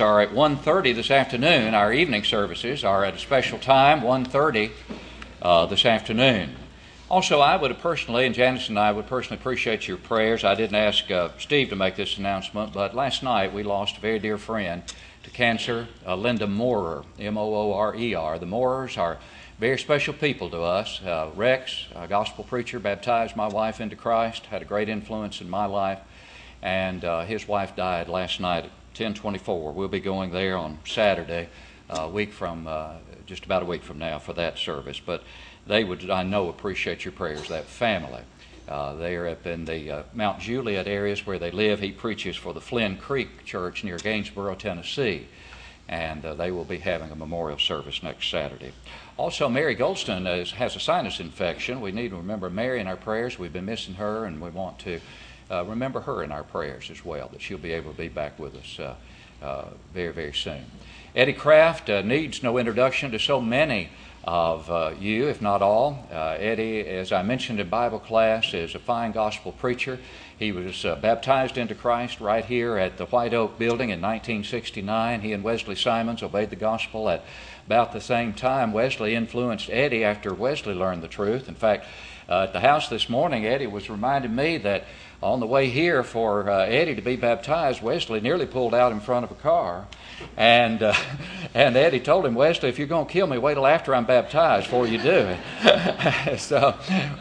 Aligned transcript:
are 0.00 0.20
at 0.20 0.30
1.30 0.30 0.94
this 0.94 1.10
afternoon. 1.10 1.74
Our 1.74 1.92
evening 1.92 2.24
services 2.24 2.84
are 2.84 3.04
at 3.04 3.14
a 3.14 3.18
special 3.18 3.58
time, 3.58 4.00
1.30 4.00 4.72
uh, 5.42 5.66
this 5.66 5.84
afternoon. 5.84 6.56
Also, 7.08 7.40
I 7.40 7.56
would 7.56 7.78
personally, 7.78 8.26
and 8.26 8.34
Janice 8.34 8.68
and 8.68 8.78
I 8.78 8.92
would 8.92 9.06
personally 9.06 9.40
appreciate 9.40 9.86
your 9.86 9.96
prayers. 9.96 10.44
I 10.44 10.54
didn't 10.54 10.76
ask 10.76 11.10
uh, 11.10 11.28
Steve 11.38 11.68
to 11.70 11.76
make 11.76 11.96
this 11.96 12.18
announcement, 12.18 12.72
but 12.72 12.94
last 12.94 13.22
night 13.22 13.52
we 13.52 13.62
lost 13.62 13.98
a 13.98 14.00
very 14.00 14.18
dear 14.18 14.38
friend 14.38 14.82
to 15.22 15.30
cancer, 15.30 15.88
uh, 16.06 16.16
Linda 16.16 16.46
Moorer, 16.46 17.04
M 17.18 17.38
O 17.38 17.54
O 17.54 17.72
R 17.72 17.94
E 17.94 18.14
R. 18.14 18.38
The 18.38 18.46
Moorers 18.46 18.96
are 18.96 19.18
very 19.58 19.78
special 19.78 20.14
people 20.14 20.50
to 20.50 20.62
us. 20.62 21.00
Uh, 21.02 21.30
Rex, 21.34 21.86
a 21.94 22.06
gospel 22.08 22.44
preacher, 22.44 22.78
baptized 22.78 23.36
my 23.36 23.48
wife 23.48 23.80
into 23.80 23.96
Christ, 23.96 24.46
had 24.46 24.62
a 24.62 24.66
great 24.66 24.88
influence 24.88 25.40
in 25.40 25.48
my 25.48 25.66
life, 25.66 26.00
and 26.60 27.04
uh, 27.04 27.24
his 27.24 27.46
wife 27.46 27.76
died 27.76 28.08
last 28.08 28.40
night 28.40 28.70
1024. 28.96 29.72
We'll 29.72 29.88
be 29.88 30.00
going 30.00 30.30
there 30.30 30.56
on 30.56 30.78
Saturday, 30.86 31.50
a 31.90 32.08
week 32.08 32.32
from, 32.32 32.66
uh, 32.66 32.94
just 33.26 33.44
about 33.44 33.62
a 33.62 33.66
week 33.66 33.82
from 33.82 33.98
now 33.98 34.18
for 34.18 34.32
that 34.32 34.56
service. 34.56 34.98
But 34.98 35.22
they 35.66 35.84
would, 35.84 36.08
I 36.08 36.22
know, 36.22 36.48
appreciate 36.48 37.04
your 37.04 37.12
prayers, 37.12 37.48
that 37.48 37.66
family. 37.66 38.22
Uh, 38.66 38.94
they 38.94 39.14
are 39.16 39.28
up 39.28 39.46
in 39.46 39.66
the 39.66 39.90
uh, 39.90 40.02
Mount 40.14 40.40
Juliet 40.40 40.86
areas 40.86 41.26
where 41.26 41.38
they 41.38 41.50
live. 41.50 41.80
He 41.80 41.92
preaches 41.92 42.36
for 42.36 42.54
the 42.54 42.60
Flynn 42.60 42.96
Creek 42.96 43.44
Church 43.44 43.84
near 43.84 43.98
Gainesboro, 43.98 44.54
Tennessee. 44.54 45.28
And 45.88 46.24
uh, 46.24 46.32
they 46.32 46.50
will 46.50 46.64
be 46.64 46.78
having 46.78 47.10
a 47.10 47.16
memorial 47.16 47.58
service 47.58 48.02
next 48.02 48.30
Saturday. 48.30 48.72
Also, 49.18 49.46
Mary 49.50 49.76
Goldston 49.76 50.40
is, 50.40 50.52
has 50.52 50.74
a 50.74 50.80
sinus 50.80 51.20
infection. 51.20 51.82
We 51.82 51.92
need 51.92 52.08
to 52.10 52.16
remember 52.16 52.48
Mary 52.48 52.80
in 52.80 52.86
our 52.86 52.96
prayers. 52.96 53.38
We've 53.38 53.52
been 53.52 53.66
missing 53.66 53.94
her, 53.94 54.24
and 54.24 54.40
we 54.40 54.48
want 54.48 54.78
to 54.80 54.96
uh, 54.96 55.00
remember 55.50 56.00
her 56.00 56.22
in 56.22 56.32
our 56.32 56.42
prayers 56.42 56.90
as 56.90 57.04
well, 57.04 57.28
that 57.28 57.40
she'll 57.40 57.58
be 57.58 57.72
able 57.72 57.92
to 57.92 57.98
be 57.98 58.08
back 58.08 58.38
with 58.38 58.54
us 58.56 58.78
uh, 58.78 58.94
uh, 59.42 59.66
very, 59.92 60.12
very 60.12 60.32
soon. 60.32 60.64
Eddie 61.14 61.32
Kraft 61.32 61.88
uh, 61.90 62.02
needs 62.02 62.42
no 62.42 62.58
introduction 62.58 63.10
to 63.10 63.18
so 63.18 63.40
many 63.40 63.90
of 64.24 64.70
uh, 64.70 64.92
you, 64.98 65.28
if 65.28 65.40
not 65.40 65.62
all. 65.62 66.06
Uh, 66.10 66.36
Eddie, 66.38 66.80
as 66.80 67.12
I 67.12 67.22
mentioned 67.22 67.60
in 67.60 67.68
Bible 67.68 68.00
class, 68.00 68.52
is 68.54 68.74
a 68.74 68.78
fine 68.78 69.12
gospel 69.12 69.52
preacher. 69.52 69.98
He 70.38 70.52
was 70.52 70.82
baptized 71.00 71.56
into 71.56 71.74
Christ 71.74 72.20
right 72.20 72.44
here 72.44 72.76
at 72.76 72.98
the 72.98 73.06
White 73.06 73.32
Oak 73.32 73.58
Building 73.58 73.90
in 73.90 74.00
1969. 74.00 75.20
He 75.20 75.32
and 75.32 75.42
Wesley 75.42 75.76
Simons 75.76 76.22
obeyed 76.22 76.50
the 76.50 76.56
gospel 76.56 77.08
at 77.08 77.24
about 77.66 77.92
the 77.92 78.00
same 78.00 78.34
time. 78.34 78.72
Wesley 78.72 79.14
influenced 79.14 79.70
Eddie 79.70 80.04
after 80.04 80.34
Wesley 80.34 80.74
learned 80.74 81.02
the 81.02 81.08
truth. 81.08 81.48
In 81.48 81.54
fact, 81.54 81.86
at 82.28 82.52
the 82.52 82.60
house 82.60 82.88
this 82.88 83.08
morning, 83.08 83.46
Eddie 83.46 83.66
was 83.66 83.88
reminding 83.88 84.34
me 84.34 84.58
that 84.58 84.84
on 85.22 85.40
the 85.40 85.46
way 85.46 85.68
here 85.68 86.02
for 86.02 86.50
uh, 86.50 86.66
Eddie 86.66 86.94
to 86.94 87.02
be 87.02 87.16
baptized, 87.16 87.82
Wesley 87.82 88.20
nearly 88.20 88.46
pulled 88.46 88.74
out 88.74 88.92
in 88.92 89.00
front 89.00 89.24
of 89.24 89.30
a 89.30 89.34
car. 89.34 89.86
And, 90.36 90.82
uh, 90.82 90.94
and 91.54 91.76
Eddie 91.76 92.00
told 92.00 92.26
him, 92.26 92.34
Wesley, 92.34 92.68
if 92.68 92.78
you're 92.78 92.86
going 92.86 93.06
to 93.06 93.12
kill 93.12 93.26
me, 93.26 93.38
wait 93.38 93.54
till 93.54 93.66
after 93.66 93.94
I'm 93.94 94.04
baptized 94.04 94.66
before 94.66 94.86
you 94.86 94.98
do 94.98 95.36
it. 95.62 96.38
so 96.38 96.74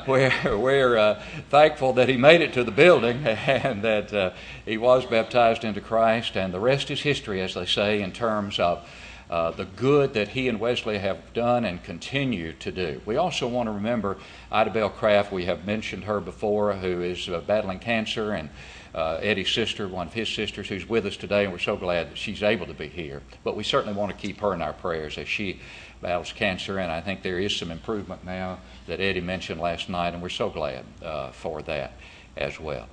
we're, 0.07 0.33
we're 0.57 0.97
uh, 0.97 1.21
thankful 1.49 1.93
that 1.93 2.09
he 2.09 2.17
made 2.17 2.41
it 2.41 2.53
to 2.53 2.63
the 2.63 2.71
building 2.71 3.17
and 3.25 3.81
that 3.83 4.13
uh, 4.13 4.31
he 4.65 4.77
was 4.77 5.05
baptized 5.05 5.63
into 5.63 5.81
Christ. 5.81 6.35
And 6.35 6.53
the 6.53 6.59
rest 6.59 6.91
is 6.91 7.01
history, 7.01 7.41
as 7.41 7.53
they 7.53 7.65
say, 7.65 8.01
in 8.01 8.11
terms 8.11 8.59
of 8.59 8.87
uh, 9.29 9.51
the 9.51 9.65
good 9.65 10.13
that 10.13 10.29
he 10.29 10.47
and 10.47 10.59
Wesley 10.59 10.99
have 10.99 11.33
done 11.33 11.65
and 11.65 11.83
continue 11.83 12.53
to 12.53 12.71
do. 12.71 13.01
We 13.05 13.17
also 13.17 13.47
want 13.47 13.67
to 13.67 13.71
remember 13.71 14.17
Ida 14.51 14.69
Bell 14.71 14.89
Craft. 14.89 15.31
We 15.31 15.45
have 15.45 15.65
mentioned 15.65 16.03
her 16.03 16.19
before, 16.19 16.73
who 16.73 17.01
is 17.01 17.27
uh, 17.27 17.41
battling 17.41 17.79
cancer, 17.79 18.33
and 18.33 18.49
uh, 18.93 19.19
Eddie's 19.21 19.51
sister, 19.51 19.87
one 19.87 20.07
of 20.07 20.13
his 20.13 20.29
sisters, 20.29 20.69
who's 20.69 20.87
with 20.87 21.05
us 21.05 21.17
today, 21.17 21.43
and 21.43 21.51
we're 21.51 21.59
so 21.59 21.75
glad 21.75 22.11
that 22.11 22.17
she's 22.17 22.43
able 22.43 22.65
to 22.67 22.73
be 22.73 22.87
here. 22.87 23.21
But 23.43 23.57
we 23.57 23.63
certainly 23.63 23.97
want 23.97 24.11
to 24.11 24.17
keep 24.17 24.39
her 24.39 24.53
in 24.53 24.61
our 24.61 24.73
prayers 24.73 25.17
as 25.17 25.27
she 25.27 25.59
battles 26.01 26.31
cancer, 26.31 26.77
and 26.77 26.91
I 26.91 27.01
think 27.01 27.21
there 27.21 27.39
is 27.39 27.55
some 27.55 27.71
improvement 27.71 28.23
now 28.23 28.59
that 28.87 28.99
Eddie 28.99 29.21
mentioned 29.21 29.59
last 29.59 29.89
night, 29.89 30.13
and 30.13 30.21
we're 30.21 30.29
so 30.29 30.49
glad 30.49 30.85
uh, 31.03 31.31
for 31.31 31.61
that 31.63 31.93
as 32.37 32.59
well. 32.59 32.87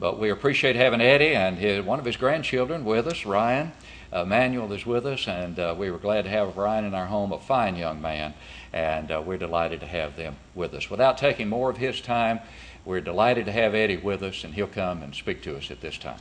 But 0.00 0.18
we 0.18 0.30
appreciate 0.30 0.74
having 0.74 1.00
Eddie 1.00 1.36
and 1.36 1.56
his, 1.56 1.84
one 1.84 1.98
of 2.00 2.04
his 2.04 2.16
grandchildren 2.16 2.84
with 2.84 3.06
us, 3.06 3.24
Ryan. 3.24 3.72
Manuel 4.12 4.72
is 4.72 4.86
with 4.86 5.06
us, 5.06 5.26
and 5.26 5.58
uh, 5.58 5.74
we 5.76 5.90
were 5.90 5.98
glad 5.98 6.22
to 6.24 6.30
have 6.30 6.56
Ryan 6.56 6.84
in 6.84 6.94
our 6.94 7.06
home, 7.06 7.32
a 7.32 7.38
fine 7.38 7.76
young 7.76 8.00
man, 8.00 8.34
and 8.72 9.10
uh, 9.10 9.22
we're 9.24 9.38
delighted 9.38 9.80
to 9.80 9.86
have 9.86 10.16
them 10.16 10.36
with 10.54 10.74
us. 10.74 10.90
Without 10.90 11.18
taking 11.18 11.48
more 11.48 11.70
of 11.70 11.78
his 11.78 12.00
time, 12.00 12.40
we're 12.84 13.00
delighted 13.00 13.46
to 13.46 13.52
have 13.52 13.74
Eddie 13.74 13.96
with 13.96 14.22
us, 14.22 14.44
and 14.44 14.54
he'll 14.54 14.66
come 14.66 15.02
and 15.02 15.14
speak 15.14 15.42
to 15.42 15.56
us 15.56 15.70
at 15.70 15.80
this 15.80 15.96
time. 15.96 16.20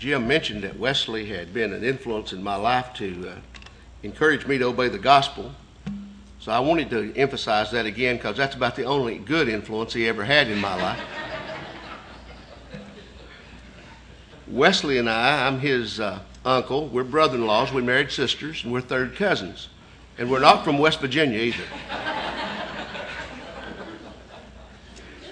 Jim 0.00 0.26
mentioned 0.26 0.62
that 0.62 0.78
Wesley 0.78 1.26
had 1.26 1.52
been 1.52 1.74
an 1.74 1.84
influence 1.84 2.32
in 2.32 2.42
my 2.42 2.56
life 2.56 2.94
to 2.94 3.28
uh, 3.28 3.34
encourage 4.02 4.46
me 4.46 4.56
to 4.56 4.64
obey 4.64 4.88
the 4.88 4.98
gospel. 4.98 5.54
So 6.40 6.50
I 6.50 6.58
wanted 6.60 6.88
to 6.88 7.14
emphasize 7.16 7.70
that 7.72 7.84
again 7.84 8.16
because 8.16 8.38
that's 8.38 8.56
about 8.56 8.74
the 8.74 8.84
only 8.84 9.18
good 9.18 9.46
influence 9.46 9.92
he 9.92 10.08
ever 10.08 10.24
had 10.24 10.48
in 10.48 10.58
my 10.58 10.74
life. 10.74 11.00
Wesley 14.48 14.96
and 14.96 15.08
I, 15.08 15.46
I'm 15.46 15.60
his 15.60 16.00
uh, 16.00 16.20
uncle. 16.46 16.88
We're 16.88 17.04
brother 17.04 17.36
in 17.36 17.46
laws. 17.46 17.72
We 17.72 17.82
married 17.82 18.10
sisters, 18.10 18.64
and 18.64 18.72
we're 18.72 18.80
third 18.80 19.16
cousins. 19.16 19.68
And 20.16 20.30
we're 20.30 20.40
not 20.40 20.64
from 20.64 20.78
West 20.78 21.00
Virginia 21.00 21.38
either. 21.38 21.64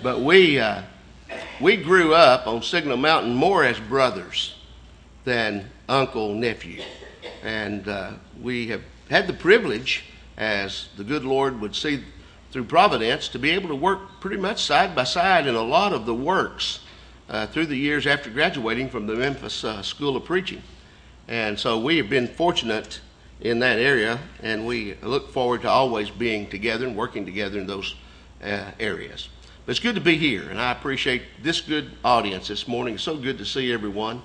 but 0.02 0.20
we, 0.20 0.60
uh, 0.60 0.82
we 1.58 1.78
grew 1.78 2.14
up 2.14 2.46
on 2.46 2.62
Signal 2.62 2.98
Mountain 2.98 3.34
more 3.34 3.64
as 3.64 3.80
brothers 3.80 4.56
than 5.24 5.70
uncle, 5.88 6.34
nephew. 6.34 6.82
And 7.42 7.88
uh, 7.88 8.12
we 8.42 8.68
have 8.68 8.82
had 9.08 9.26
the 9.26 9.32
privilege, 9.32 10.04
as 10.38 10.88
the 10.96 11.04
good 11.04 11.24
Lord 11.24 11.60
would 11.60 11.74
see 11.74 12.02
through 12.50 12.64
providence, 12.64 13.28
to 13.28 13.38
be 13.38 13.50
able 13.50 13.68
to 13.68 13.74
work 13.74 14.20
pretty 14.20 14.38
much 14.38 14.62
side 14.62 14.94
by 14.94 15.04
side 15.04 15.46
in 15.46 15.54
a 15.54 15.62
lot 15.62 15.92
of 15.92 16.06
the 16.06 16.14
works 16.14 16.80
uh, 17.28 17.46
through 17.46 17.66
the 17.66 17.76
years 17.76 18.06
after 18.06 18.30
graduating 18.30 18.88
from 18.88 19.06
the 19.06 19.14
Memphis 19.14 19.64
uh, 19.64 19.82
School 19.82 20.16
of 20.16 20.24
Preaching. 20.24 20.62
And 21.26 21.58
so 21.58 21.78
we 21.78 21.98
have 21.98 22.08
been 22.08 22.26
fortunate 22.26 23.00
in 23.42 23.58
that 23.58 23.78
area, 23.78 24.18
and 24.42 24.66
we 24.66 24.94
look 25.02 25.30
forward 25.30 25.62
to 25.62 25.68
always 25.68 26.08
being 26.08 26.48
together 26.48 26.86
and 26.86 26.96
working 26.96 27.26
together 27.26 27.58
in 27.58 27.66
those 27.66 27.94
uh, 28.42 28.70
areas. 28.80 29.28
But 29.66 29.72
it's 29.72 29.80
good 29.80 29.96
to 29.96 30.00
be 30.00 30.16
here, 30.16 30.48
and 30.48 30.58
I 30.58 30.72
appreciate 30.72 31.22
this 31.42 31.60
good 31.60 31.90
audience 32.02 32.48
this 32.48 32.66
morning. 32.66 32.94
It's 32.94 33.02
so 33.02 33.16
good 33.16 33.36
to 33.38 33.44
see 33.44 33.72
everyone. 33.72 34.22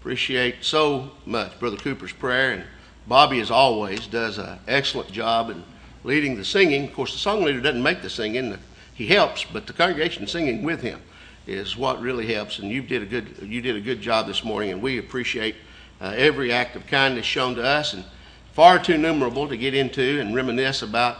Appreciate 0.00 0.56
so 0.64 1.12
much 1.24 1.58
Brother 1.60 1.76
Cooper's 1.76 2.12
prayer, 2.12 2.52
and 2.52 2.64
Bobby, 3.06 3.40
as 3.40 3.50
always, 3.50 4.06
does 4.06 4.38
an 4.38 4.58
excellent 4.68 5.10
job 5.10 5.50
in 5.50 5.64
leading 6.04 6.36
the 6.36 6.44
singing. 6.44 6.84
Of 6.84 6.94
course, 6.94 7.12
the 7.12 7.18
song 7.18 7.42
leader 7.42 7.60
doesn't 7.60 7.82
make 7.82 8.02
the 8.02 8.10
singing; 8.10 8.56
he 8.94 9.06
helps, 9.06 9.44
but 9.44 9.66
the 9.66 9.72
congregation 9.72 10.26
singing 10.26 10.62
with 10.62 10.82
him 10.82 11.00
is 11.46 11.76
what 11.76 12.00
really 12.00 12.32
helps. 12.32 12.58
And 12.58 12.70
you 12.70 12.82
did 12.82 13.02
a 13.02 13.06
good 13.06 13.36
you 13.42 13.60
did 13.60 13.76
a 13.76 13.80
good 13.80 14.00
job 14.00 14.26
this 14.26 14.44
morning, 14.44 14.72
and 14.72 14.82
we 14.82 14.98
appreciate 14.98 15.56
uh, 16.00 16.14
every 16.16 16.52
act 16.52 16.76
of 16.76 16.86
kindness 16.86 17.26
shown 17.26 17.54
to 17.56 17.62
us, 17.62 17.94
and 17.94 18.04
far 18.52 18.78
too 18.78 18.98
numerable 18.98 19.48
to 19.48 19.56
get 19.56 19.74
into 19.74 20.20
and 20.20 20.34
reminisce 20.34 20.82
about 20.82 21.18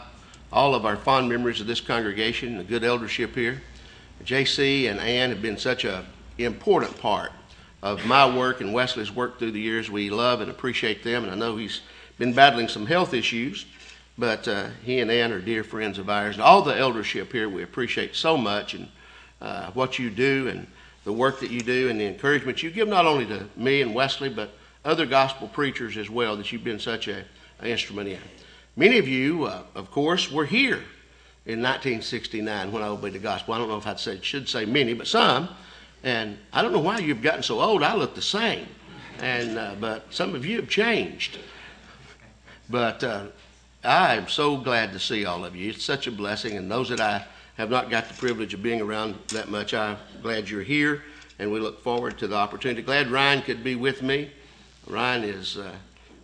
all 0.52 0.74
of 0.74 0.84
our 0.84 0.96
fond 0.96 1.28
memories 1.28 1.60
of 1.60 1.66
this 1.66 1.80
congregation, 1.80 2.58
the 2.58 2.64
good 2.64 2.84
eldership 2.84 3.34
here. 3.34 3.62
J.C. 4.24 4.86
and 4.86 5.00
Ann 5.00 5.30
have 5.30 5.40
been 5.40 5.56
such 5.56 5.84
an 5.84 6.04
important 6.38 6.98
part 6.98 7.32
of 7.82 8.04
my 8.06 8.36
work 8.36 8.60
and 8.60 8.72
Wesley's 8.72 9.12
work 9.12 9.38
through 9.38 9.52
the 9.52 9.60
years. 9.60 9.91
We 9.91 10.10
love 10.10 10.41
and 10.41 10.50
appreciate 10.50 11.02
them, 11.02 11.24
and 11.24 11.32
I 11.32 11.36
know 11.36 11.56
he's 11.56 11.80
been 12.18 12.32
battling 12.34 12.68
some 12.68 12.86
health 12.86 13.14
issues, 13.14 13.66
but 14.18 14.46
uh, 14.46 14.68
he 14.84 15.00
and 15.00 15.10
Ann 15.10 15.32
are 15.32 15.41
dear 15.41 15.64
friends 15.64 15.98
of 15.98 16.10
ours. 16.10 16.36
And 16.36 16.42
all 16.42 16.62
the 16.62 16.76
eldership 16.76 17.32
here 17.32 17.48
we 17.48 17.62
appreciate 17.62 18.14
so 18.14 18.36
much, 18.36 18.74
and 18.74 18.88
uh, 19.40 19.70
what 19.72 19.98
you 19.98 20.10
do 20.10 20.48
and 20.48 20.66
the 21.04 21.12
work 21.12 21.40
that 21.40 21.50
you 21.50 21.62
do 21.62 21.88
and 21.88 21.99
the 21.99 22.06
encouragement 22.06 22.62
you 22.62 22.70
give 22.70 22.88
not 22.88 23.06
only 23.06 23.25
to 23.26 23.46
me 23.56 23.81
and 23.81 23.94
Wesley, 23.94 24.28
but 24.28 24.50
other 24.84 25.06
gospel 25.06 25.49
preachers 25.49 25.96
as 25.96 26.10
well 26.10 26.37
that 26.37 26.52
you've 26.52 26.64
been 26.64 26.78
such 26.78 27.08
a, 27.08 27.25
instrument 27.62 28.08
in. 28.08 28.19
Many 28.75 28.96
of 28.96 29.06
you, 29.06 29.44
uh, 29.44 29.62
of 29.75 29.90
course, 29.90 30.31
were 30.31 30.46
here 30.46 30.82
in 31.44 31.60
1969 31.60 32.72
when 32.72 32.82
I 32.82 32.87
obeyed 32.87 33.12
the 33.12 33.19
gospel. 33.19 33.52
I 33.52 33.58
don't 33.58 33.69
know 33.69 33.76
if 33.76 33.87
I 33.87 33.94
should 34.22 34.49
say 34.49 34.64
many, 34.64 34.94
but 34.94 35.06
some. 35.06 35.50
And 36.02 36.38
I 36.52 36.62
don't 36.62 36.73
know 36.73 36.81
why 36.81 36.99
you've 36.99 37.23
gotten 37.23 37.43
so 37.43 37.61
old. 37.61 37.82
I 37.82 37.94
look 37.94 38.14
the 38.14 38.23
same. 38.23 38.67
And, 39.20 39.58
uh, 39.58 39.75
but 39.79 40.06
some 40.11 40.35
of 40.35 40.47
you 40.47 40.56
have 40.56 40.69
changed. 40.69 41.38
But 42.70 43.05
uh, 43.05 43.26
I 43.85 44.14
am 44.14 44.29
so 44.29 44.56
glad 44.56 44.93
to 44.93 44.99
see 44.99 45.26
all 45.26 45.44
of 45.44 45.55
you. 45.55 45.70
It's 45.70 45.85
such 45.85 46.06
a 46.06 46.12
blessing. 46.12 46.56
And 46.56 46.70
those 46.70 46.88
that 46.88 47.00
I 47.00 47.26
have 47.61 47.69
not 47.69 47.91
got 47.91 48.08
the 48.08 48.14
privilege 48.14 48.55
of 48.55 48.62
being 48.62 48.81
around 48.81 49.17
that 49.29 49.50
much. 49.50 49.75
I'm 49.75 49.99
glad 50.23 50.49
you're 50.49 50.62
here, 50.62 51.02
and 51.38 51.52
we 51.52 51.61
look 51.61 51.82
forward 51.82 52.19
to 52.19 52.26
the 52.26 52.35
opportunity. 52.35 52.81
Glad 52.81 53.11
Ryan 53.11 53.43
could 53.43 53.62
be 53.62 53.75
with 53.75 54.03
me. 54.03 54.31
Ryan 54.87 55.25
is 55.25 55.58
uh, 55.58 55.70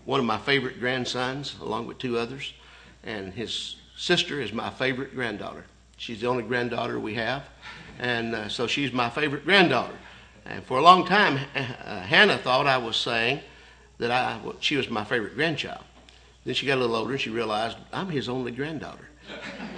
one 0.06 0.18
of 0.18 0.24
my 0.24 0.38
favorite 0.38 0.80
grandsons, 0.80 1.56
along 1.60 1.88
with 1.88 1.98
two 1.98 2.16
others, 2.16 2.54
and 3.04 3.34
his 3.34 3.76
sister 3.98 4.40
is 4.40 4.54
my 4.54 4.70
favorite 4.70 5.14
granddaughter. 5.14 5.64
She's 5.96 6.20
the 6.20 6.26
only 6.26 6.42
granddaughter 6.42 7.00
we 7.00 7.14
have, 7.14 7.44
And 7.98 8.34
uh, 8.34 8.48
so 8.48 8.66
she's 8.66 8.92
my 8.92 9.08
favorite 9.08 9.44
granddaughter. 9.44 9.94
And 10.44 10.62
for 10.64 10.78
a 10.78 10.82
long 10.82 11.06
time, 11.06 11.38
uh, 11.54 12.00
Hannah 12.00 12.38
thought 12.38 12.66
I 12.66 12.78
was 12.78 12.96
saying 12.96 13.40
that 13.98 14.10
I, 14.10 14.38
well, 14.44 14.56
she 14.60 14.76
was 14.76 14.90
my 14.90 15.04
favorite 15.04 15.34
grandchild. 15.34 15.82
Then 16.44 16.54
she 16.54 16.66
got 16.66 16.78
a 16.78 16.80
little 16.80 16.94
older 16.94 17.12
and 17.12 17.20
she 17.20 17.30
realized 17.30 17.76
I'm 17.92 18.08
his 18.08 18.28
only 18.28 18.52
granddaughter. 18.52 19.08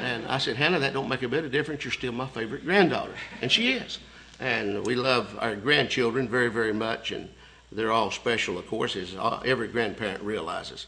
And 0.00 0.26
I 0.26 0.38
said, 0.38 0.56
Hannah, 0.56 0.78
that 0.80 0.92
don't 0.92 1.08
make 1.08 1.22
a 1.22 1.28
bit 1.28 1.44
of 1.44 1.52
difference. 1.52 1.84
You're 1.84 1.92
still 1.92 2.12
my 2.12 2.26
favorite 2.26 2.64
granddaughter. 2.64 3.14
And 3.40 3.50
she 3.50 3.72
is. 3.72 3.98
And 4.40 4.84
we 4.84 4.94
love 4.94 5.36
our 5.40 5.56
grandchildren 5.56 6.28
very, 6.28 6.48
very 6.48 6.74
much. 6.74 7.12
And 7.12 7.30
they're 7.72 7.92
all 7.92 8.10
special, 8.10 8.58
of 8.58 8.66
course, 8.66 8.96
as 8.96 9.16
every 9.44 9.68
grandparent 9.68 10.22
realizes. 10.22 10.86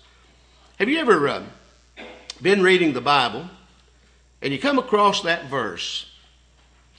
Have 0.79 0.89
you 0.89 0.99
ever 0.99 1.29
uh, 1.29 1.43
been 2.43 2.63
reading 2.63 2.93
the 2.93 3.01
Bible 3.01 3.49
and 4.43 4.53
you 4.53 4.59
come 4.59 4.79
across 4.79 5.23
that 5.23 5.47
verse 5.47 6.11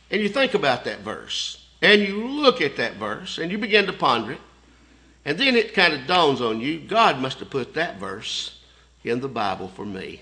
and 0.09 0.21
you 0.21 0.29
think 0.29 0.53
about 0.53 0.83
that 0.85 0.99
verse 0.99 1.65
and 1.81 2.01
you 2.01 2.27
look 2.27 2.61
at 2.61 2.77
that 2.77 2.95
verse 2.95 3.37
and 3.37 3.51
you 3.51 3.57
begin 3.57 3.85
to 3.87 3.93
ponder 3.93 4.33
it 4.33 4.41
and 5.25 5.37
then 5.37 5.55
it 5.55 5.73
kind 5.73 5.93
of 5.93 6.07
dawns 6.07 6.41
on 6.41 6.59
you 6.59 6.79
God 6.79 7.19
must 7.19 7.39
have 7.39 7.49
put 7.49 7.73
that 7.75 7.97
verse 7.97 8.61
in 9.03 9.19
the 9.19 9.27
Bible 9.27 9.67
for 9.67 9.85
me. 9.85 10.21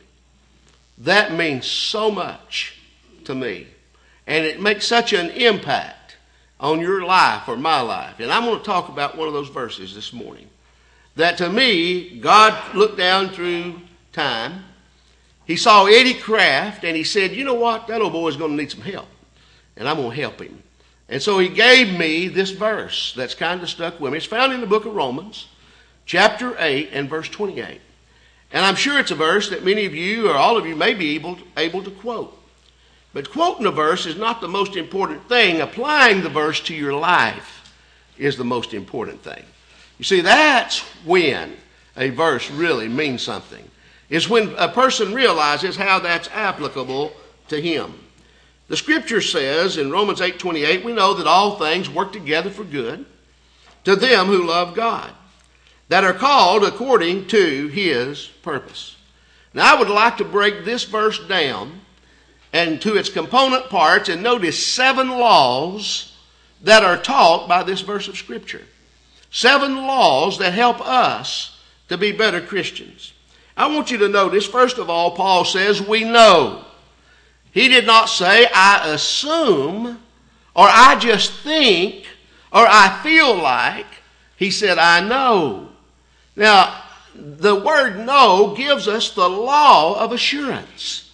That 0.99 1.33
means 1.33 1.65
so 1.65 2.11
much 2.11 2.77
to 3.25 3.35
me. 3.35 3.67
And 4.27 4.45
it 4.45 4.61
makes 4.61 4.85
such 4.85 5.13
an 5.13 5.29
impact 5.31 6.17
on 6.59 6.79
your 6.79 7.03
life 7.03 7.47
or 7.47 7.55
my 7.57 7.81
life. 7.81 8.19
And 8.19 8.31
I'm 8.31 8.45
going 8.45 8.59
to 8.59 8.65
talk 8.65 8.89
about 8.89 9.17
one 9.17 9.27
of 9.27 9.33
those 9.33 9.49
verses 9.49 9.95
this 9.95 10.13
morning. 10.13 10.49
That 11.15 11.37
to 11.37 11.49
me, 11.49 12.19
God 12.19 12.75
looked 12.75 12.97
down 12.97 13.29
through 13.29 13.75
time. 14.13 14.65
He 15.49 15.55
saw 15.55 15.87
Eddie 15.87 16.13
Kraft 16.13 16.83
and 16.83 16.95
he 16.95 17.03
said, 17.03 17.31
You 17.31 17.43
know 17.43 17.55
what? 17.55 17.87
That 17.87 18.03
old 18.03 18.29
is 18.29 18.37
going 18.37 18.51
to 18.51 18.55
need 18.55 18.69
some 18.69 18.81
help. 18.81 19.07
And 19.77 19.89
I'm 19.89 19.95
going 19.97 20.11
to 20.11 20.21
help 20.21 20.39
him. 20.39 20.61
And 21.09 21.19
so 21.19 21.39
he 21.39 21.49
gave 21.49 21.97
me 21.97 22.27
this 22.27 22.51
verse 22.51 23.15
that's 23.17 23.33
kind 23.33 23.59
of 23.63 23.67
stuck 23.67 23.99
with 23.99 24.11
me. 24.11 24.17
It's 24.17 24.27
found 24.27 24.53
in 24.53 24.61
the 24.61 24.67
book 24.67 24.85
of 24.85 24.93
Romans, 24.93 25.47
chapter 26.05 26.55
8 26.59 26.91
and 26.93 27.09
verse 27.09 27.27
28. 27.29 27.81
And 28.51 28.63
I'm 28.63 28.75
sure 28.75 28.99
it's 28.99 29.09
a 29.09 29.15
verse 29.15 29.49
that 29.49 29.65
many 29.65 29.87
of 29.87 29.95
you 29.95 30.29
or 30.29 30.35
all 30.35 30.55
of 30.55 30.67
you 30.67 30.75
may 30.75 30.93
be 30.93 31.15
able, 31.15 31.39
able 31.57 31.81
to 31.83 31.89
quote. 31.89 32.39
But 33.11 33.31
quoting 33.31 33.65
a 33.65 33.71
verse 33.71 34.05
is 34.05 34.17
not 34.17 34.41
the 34.41 34.47
most 34.47 34.75
important 34.75 35.27
thing. 35.27 35.61
Applying 35.61 36.21
the 36.21 36.29
verse 36.29 36.59
to 36.61 36.75
your 36.75 36.93
life 36.93 37.73
is 38.19 38.37
the 38.37 38.45
most 38.45 38.75
important 38.75 39.23
thing. 39.23 39.43
You 39.97 40.05
see, 40.05 40.21
that's 40.21 40.81
when 41.05 41.57
a 41.97 42.11
verse 42.11 42.51
really 42.51 42.87
means 42.87 43.23
something. 43.23 43.67
Is 44.09 44.29
when 44.29 44.55
a 44.57 44.69
person 44.69 45.13
realizes 45.13 45.75
how 45.75 45.99
that's 45.99 46.29
applicable 46.29 47.13
to 47.49 47.61
him. 47.61 47.93
The 48.67 48.77
scripture 48.77 49.21
says 49.21 49.77
in 49.77 49.91
Romans 49.91 50.21
8:28, 50.21 50.83
we 50.83 50.93
know 50.93 51.13
that 51.13 51.27
all 51.27 51.57
things 51.57 51.89
work 51.89 52.11
together 52.11 52.49
for 52.49 52.63
good 52.63 53.05
to 53.83 53.95
them 53.95 54.27
who 54.27 54.45
love 54.45 54.75
God 54.75 55.11
that 55.89 56.03
are 56.03 56.13
called 56.13 56.63
according 56.63 57.27
to 57.27 57.67
his 57.67 58.27
purpose. 58.43 58.95
Now, 59.53 59.75
I 59.75 59.79
would 59.79 59.89
like 59.89 60.17
to 60.17 60.23
break 60.23 60.63
this 60.63 60.83
verse 60.83 61.19
down 61.27 61.81
and 62.53 62.81
to 62.81 62.95
its 62.95 63.09
component 63.09 63.69
parts 63.69 64.09
and 64.09 64.23
notice 64.23 64.65
seven 64.65 65.09
laws 65.09 66.15
that 66.61 66.83
are 66.83 66.97
taught 66.97 67.47
by 67.47 67.63
this 67.63 67.81
verse 67.81 68.07
of 68.07 68.17
Scripture. 68.17 68.61
Seven 69.31 69.75
laws 69.75 70.37
that 70.39 70.53
help 70.53 70.79
us 70.81 71.59
to 71.87 71.97
be 71.97 72.11
better 72.11 72.41
Christians. 72.41 73.13
I 73.59 73.67
want 73.67 73.91
you 73.91 73.97
to 73.97 74.07
notice, 74.07 74.47
first 74.47 74.77
of 74.77 74.89
all, 74.89 75.11
Paul 75.11 75.43
says, 75.43 75.81
We 75.81 76.05
know. 76.05 76.63
He 77.51 77.67
did 77.67 77.85
not 77.85 78.05
say, 78.05 78.47
I 78.55 78.93
assume, 78.93 79.99
or 80.55 80.65
I 80.65 80.95
just 80.97 81.33
think, 81.41 82.05
or 82.53 82.65
I 82.65 83.01
feel 83.03 83.35
like. 83.35 83.85
He 84.37 84.49
said, 84.49 84.77
I 84.77 85.01
know. 85.01 85.67
Now, 86.37 86.83
the 87.13 87.53
word 87.53 88.05
know 88.05 88.55
gives 88.55 88.87
us 88.87 89.13
the 89.13 89.27
law 89.27 90.01
of 90.01 90.13
assurance. 90.13 91.11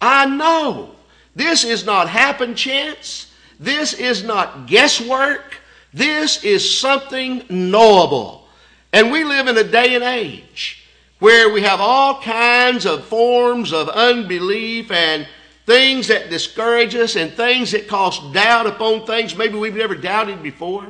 I 0.00 0.24
know. 0.26 0.94
This 1.34 1.64
is 1.64 1.84
not 1.84 2.08
happen 2.08 2.54
chance. 2.54 3.32
This 3.58 3.92
is 3.92 4.22
not 4.22 4.68
guesswork. 4.68 5.56
This 5.92 6.44
is 6.44 6.78
something 6.78 7.42
knowable. 7.50 8.46
And 8.92 9.10
we 9.10 9.24
live 9.24 9.48
in 9.48 9.58
a 9.58 9.64
day 9.64 9.96
and 9.96 10.04
age 10.04 10.85
where 11.18 11.50
we 11.50 11.62
have 11.62 11.80
all 11.80 12.20
kinds 12.20 12.84
of 12.84 13.04
forms 13.04 13.72
of 13.72 13.88
unbelief 13.88 14.90
and 14.90 15.26
things 15.64 16.08
that 16.08 16.30
discourage 16.30 16.94
us 16.94 17.16
and 17.16 17.32
things 17.32 17.72
that 17.72 17.88
cause 17.88 18.20
doubt 18.32 18.66
upon 18.66 19.04
things 19.06 19.36
maybe 19.36 19.58
we've 19.58 19.74
never 19.74 19.94
doubted 19.94 20.42
before. 20.42 20.86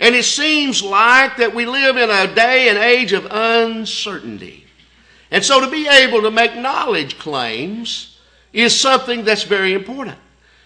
And 0.00 0.14
it 0.14 0.24
seems 0.24 0.82
like 0.82 1.36
that 1.38 1.54
we 1.54 1.66
live 1.66 1.96
in 1.96 2.10
a 2.10 2.34
day 2.34 2.68
and 2.68 2.78
age 2.78 3.12
of 3.12 3.26
uncertainty. 3.30 4.66
And 5.30 5.44
so 5.44 5.60
to 5.60 5.70
be 5.70 5.88
able 5.88 6.22
to 6.22 6.30
make 6.30 6.54
knowledge 6.56 7.18
claims 7.18 8.18
is 8.52 8.78
something 8.78 9.24
that's 9.24 9.42
very 9.42 9.74
important. 9.74 10.18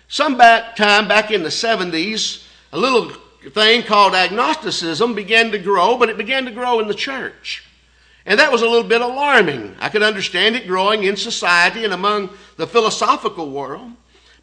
Some 0.08 0.36
back 0.36 0.76
time 0.76 1.06
back 1.06 1.30
in 1.30 1.42
the 1.42 1.48
70s, 1.48 2.44
a 2.72 2.78
little 2.78 3.10
thing 3.52 3.82
called 3.84 4.14
agnosticism 4.14 5.14
began 5.14 5.50
to 5.52 5.58
grow, 5.58 5.96
but 5.96 6.08
it 6.08 6.16
began 6.16 6.44
to 6.44 6.50
grow 6.50 6.80
in 6.80 6.88
the 6.88 6.94
church. 6.94 7.64
And 8.30 8.38
that 8.38 8.52
was 8.52 8.62
a 8.62 8.68
little 8.68 8.88
bit 8.88 9.00
alarming. 9.00 9.74
I 9.80 9.88
could 9.88 10.04
understand 10.04 10.54
it 10.54 10.68
growing 10.68 11.02
in 11.02 11.16
society 11.16 11.82
and 11.82 11.92
among 11.92 12.30
the 12.58 12.66
philosophical 12.68 13.50
world. 13.50 13.90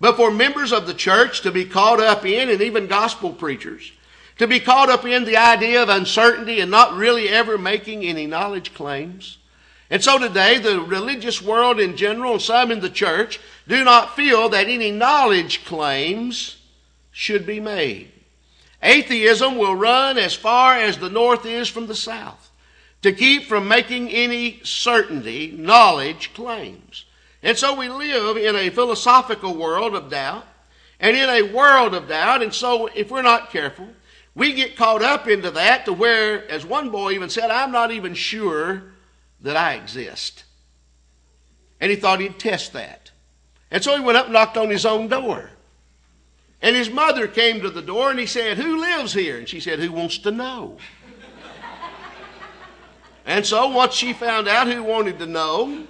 But 0.01 0.17
for 0.17 0.29
members 0.29 0.73
of 0.73 0.87
the 0.87 0.93
church 0.93 1.39
to 1.43 1.53
be 1.53 1.63
caught 1.63 2.01
up 2.01 2.25
in, 2.25 2.49
and 2.49 2.61
even 2.61 2.87
gospel 2.87 3.31
preachers, 3.31 3.93
to 4.39 4.45
be 4.45 4.59
caught 4.59 4.89
up 4.89 5.05
in 5.05 5.23
the 5.23 5.37
idea 5.37 5.81
of 5.81 5.87
uncertainty 5.87 6.59
and 6.59 6.69
not 6.69 6.97
really 6.97 7.29
ever 7.29 7.57
making 7.57 8.03
any 8.03 8.27
knowledge 8.27 8.73
claims. 8.73 9.37
And 9.89 10.03
so 10.03 10.19
today, 10.19 10.57
the 10.57 10.81
religious 10.81 11.41
world 11.41 11.79
in 11.79 11.95
general, 11.95 12.33
and 12.33 12.41
some 12.41 12.71
in 12.71 12.81
the 12.81 12.89
church, 12.89 13.39
do 13.69 13.85
not 13.85 14.17
feel 14.17 14.49
that 14.49 14.67
any 14.67 14.91
knowledge 14.91 15.63
claims 15.63 16.57
should 17.13 17.45
be 17.45 17.61
made. 17.61 18.11
Atheism 18.83 19.57
will 19.57 19.75
run 19.75 20.17
as 20.17 20.33
far 20.33 20.73
as 20.73 20.97
the 20.97 21.09
north 21.09 21.45
is 21.45 21.69
from 21.69 21.87
the 21.87 21.95
south 21.95 22.46
to 23.01 23.13
keep 23.13 23.43
from 23.43 23.67
making 23.67 24.09
any 24.09 24.59
certainty, 24.63 25.53
knowledge 25.57 26.33
claims. 26.33 27.05
And 27.43 27.57
so 27.57 27.75
we 27.75 27.89
live 27.89 28.37
in 28.37 28.55
a 28.55 28.69
philosophical 28.69 29.55
world 29.55 29.95
of 29.95 30.09
doubt 30.09 30.45
and 30.99 31.15
in 31.15 31.29
a 31.29 31.53
world 31.53 31.93
of 31.93 32.07
doubt. 32.07 32.41
And 32.41 32.53
so 32.53 32.87
if 32.87 33.11
we're 33.11 33.21
not 33.21 33.51
careful, 33.51 33.87
we 34.35 34.53
get 34.53 34.75
caught 34.75 35.01
up 35.01 35.27
into 35.27 35.51
that 35.51 35.85
to 35.85 35.93
where, 35.93 36.49
as 36.49 36.65
one 36.65 36.89
boy 36.89 37.11
even 37.11 37.29
said, 37.29 37.49
I'm 37.49 37.71
not 37.71 37.91
even 37.91 38.13
sure 38.13 38.83
that 39.41 39.55
I 39.55 39.73
exist. 39.73 40.43
And 41.79 41.91
he 41.91 41.97
thought 41.97 42.19
he'd 42.19 42.39
test 42.39 42.73
that. 42.73 43.11
And 43.69 43.83
so 43.83 43.95
he 43.95 44.03
went 44.03 44.17
up 44.17 44.25
and 44.25 44.33
knocked 44.33 44.57
on 44.57 44.69
his 44.69 44.85
own 44.85 45.07
door. 45.07 45.51
And 46.61 46.75
his 46.75 46.89
mother 46.89 47.27
came 47.27 47.61
to 47.61 47.69
the 47.69 47.81
door 47.81 48.09
and 48.09 48.19
he 48.19 48.25
said, 48.25 48.57
Who 48.57 48.79
lives 48.79 49.13
here? 49.13 49.37
And 49.37 49.47
she 49.47 49.59
said, 49.59 49.79
Who 49.79 49.91
wants 49.91 50.17
to 50.19 50.31
know? 50.31 50.77
And 53.27 53.45
so 53.45 53.67
once 53.67 53.93
she 53.93 54.13
found 54.13 54.47
out 54.47 54.67
who 54.67 54.81
wanted 54.81 55.19
to 55.19 55.27
know, 55.27 55.85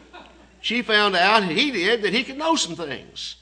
she 0.60 0.82
found 0.82 1.16
out 1.16 1.44
he 1.44 1.72
did 1.72 2.02
that 2.02 2.14
he 2.14 2.24
could 2.24 2.38
know 2.38 2.56
some 2.56 2.76
things. 2.76 3.36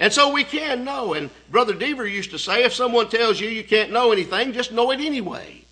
And 0.00 0.12
so 0.12 0.32
we 0.32 0.42
can 0.42 0.84
know. 0.84 1.12
And 1.12 1.30
Brother 1.50 1.74
Deaver 1.74 2.10
used 2.10 2.30
to 2.30 2.38
say, 2.38 2.64
if 2.64 2.72
someone 2.72 3.08
tells 3.08 3.38
you 3.38 3.48
you 3.48 3.62
can't 3.62 3.92
know 3.92 4.10
anything, 4.10 4.52
just 4.52 4.72
know 4.72 4.90
it 4.90 5.00
anyway. 5.00 5.64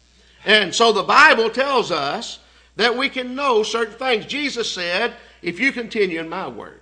And 0.45 0.75
so 0.75 0.93
the 0.93 1.03
Bible 1.03 1.51
tells 1.51 1.91
us 1.91 2.39
that 2.77 2.97
we 2.97 3.09
can 3.09 3.35
know 3.35 3.63
certain 3.63 3.95
things. 3.95 4.27
Jesus 4.27 4.71
said, 4.71 5.15
if 5.43 5.59
you 5.59 5.73
continue 5.73 6.21
in 6.21 6.29
my 6.29 6.49
word, 6.49 6.81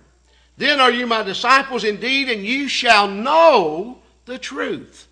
then 0.57 0.81
are 0.81 0.91
you 0.91 1.07
my 1.07 1.23
disciples 1.23 1.85
indeed, 1.85 2.29
and 2.29 2.45
you 2.45 2.67
shall 2.67 3.07
know 3.07 3.99
the 4.25 4.37
truth. 4.37 5.07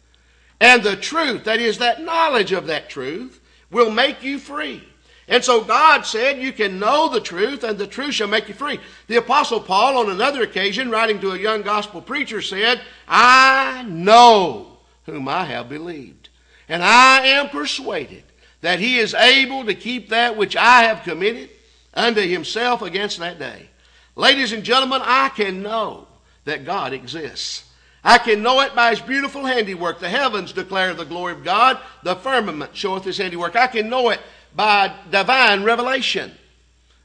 And 0.60 0.84
the 0.84 0.98
truth, 0.98 1.46
that 1.46 1.60
is, 1.60 1.77
that 1.77 2.03
knowledge 2.03 2.51
of 2.51 2.67
that 2.67 2.89
truth, 2.89 3.39
will 3.72 3.89
make 3.89 4.22
you 4.22 4.38
free. 4.38 4.84
And 5.27 5.43
so 5.43 5.63
God 5.63 6.05
said, 6.05 6.39
You 6.39 6.53
can 6.53 6.79
know 6.79 7.10
the 7.10 7.19
truth, 7.19 7.63
and 7.63 7.77
the 7.77 7.88
truth 7.88 8.13
shall 8.13 8.27
make 8.27 8.48
you 8.48 8.53
free. 8.53 8.79
The 9.07 9.17
Apostle 9.17 9.60
Paul, 9.60 9.98
on 9.98 10.10
another 10.10 10.43
occasion, 10.43 10.89
writing 10.89 11.19
to 11.22 11.31
a 11.31 11.39
young 11.39 11.63
gospel 11.63 12.01
preacher, 12.01 12.41
said, 12.41 12.81
I 13.07 13.86
know 13.88 14.77
whom 15.05 15.27
I 15.27 15.46
have 15.46 15.67
believed, 15.67 16.29
and 16.69 16.84
I 16.84 17.27
am 17.27 17.50
persuaded 17.50 18.24
that 18.62 18.79
he 18.79 19.00
is 19.00 19.13
able 19.13 19.65
to 19.65 19.75
keep 19.75 20.10
that 20.10 20.38
which 20.38 20.55
I 20.55 20.84
have 20.84 21.03
committed 21.03 21.50
unto 21.93 22.22
himself 22.22 22.81
against 22.81 23.19
that 23.19 23.39
day. 23.39 23.69
Ladies 24.15 24.51
and 24.51 24.63
gentlemen, 24.63 25.01
I 25.03 25.29
can 25.29 25.62
know 25.62 26.07
that 26.46 26.65
God 26.65 26.93
exists. 26.93 27.65
I 28.03 28.17
can 28.17 28.41
know 28.41 28.62
it 28.62 28.74
by 28.74 28.91
his 28.91 29.01
beautiful 29.01 29.46
handiwork. 29.46 30.00
The 30.00 30.10
heavens 30.10 30.53
declare 30.53 30.93
the 30.93 31.03
glory 31.05 31.34
of 31.34 31.43
God, 31.43 31.77
the 32.03 32.15
firmament 32.15 32.75
showeth 32.75 33.03
his 33.03 33.17
handiwork. 33.17 33.55
I 33.55 33.67
can 33.67 33.89
know 33.89 34.10
it 34.10 34.22
by 34.58 34.92
divine 35.12 35.64
revelation. 35.64 36.32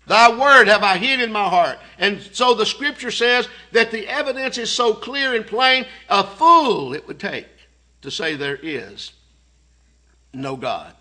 Thy 0.06 0.36
word 0.36 0.66
have 0.66 0.82
I 0.82 0.96
hid 0.96 1.20
in 1.20 1.30
my 1.30 1.48
heart. 1.48 1.78
And 1.98 2.20
so 2.32 2.54
the 2.54 2.66
scripture 2.66 3.10
says 3.10 3.46
that 3.70 3.90
the 3.90 4.08
evidence 4.08 4.58
is 4.58 4.70
so 4.70 4.94
clear 4.94 5.34
and 5.34 5.46
plain, 5.46 5.86
a 6.08 6.24
fool 6.24 6.94
it 6.94 7.06
would 7.06 7.20
take 7.20 7.46
to 8.00 8.10
say 8.10 8.34
there 8.34 8.58
is 8.60 9.12
no 10.32 10.56
God. 10.56 10.94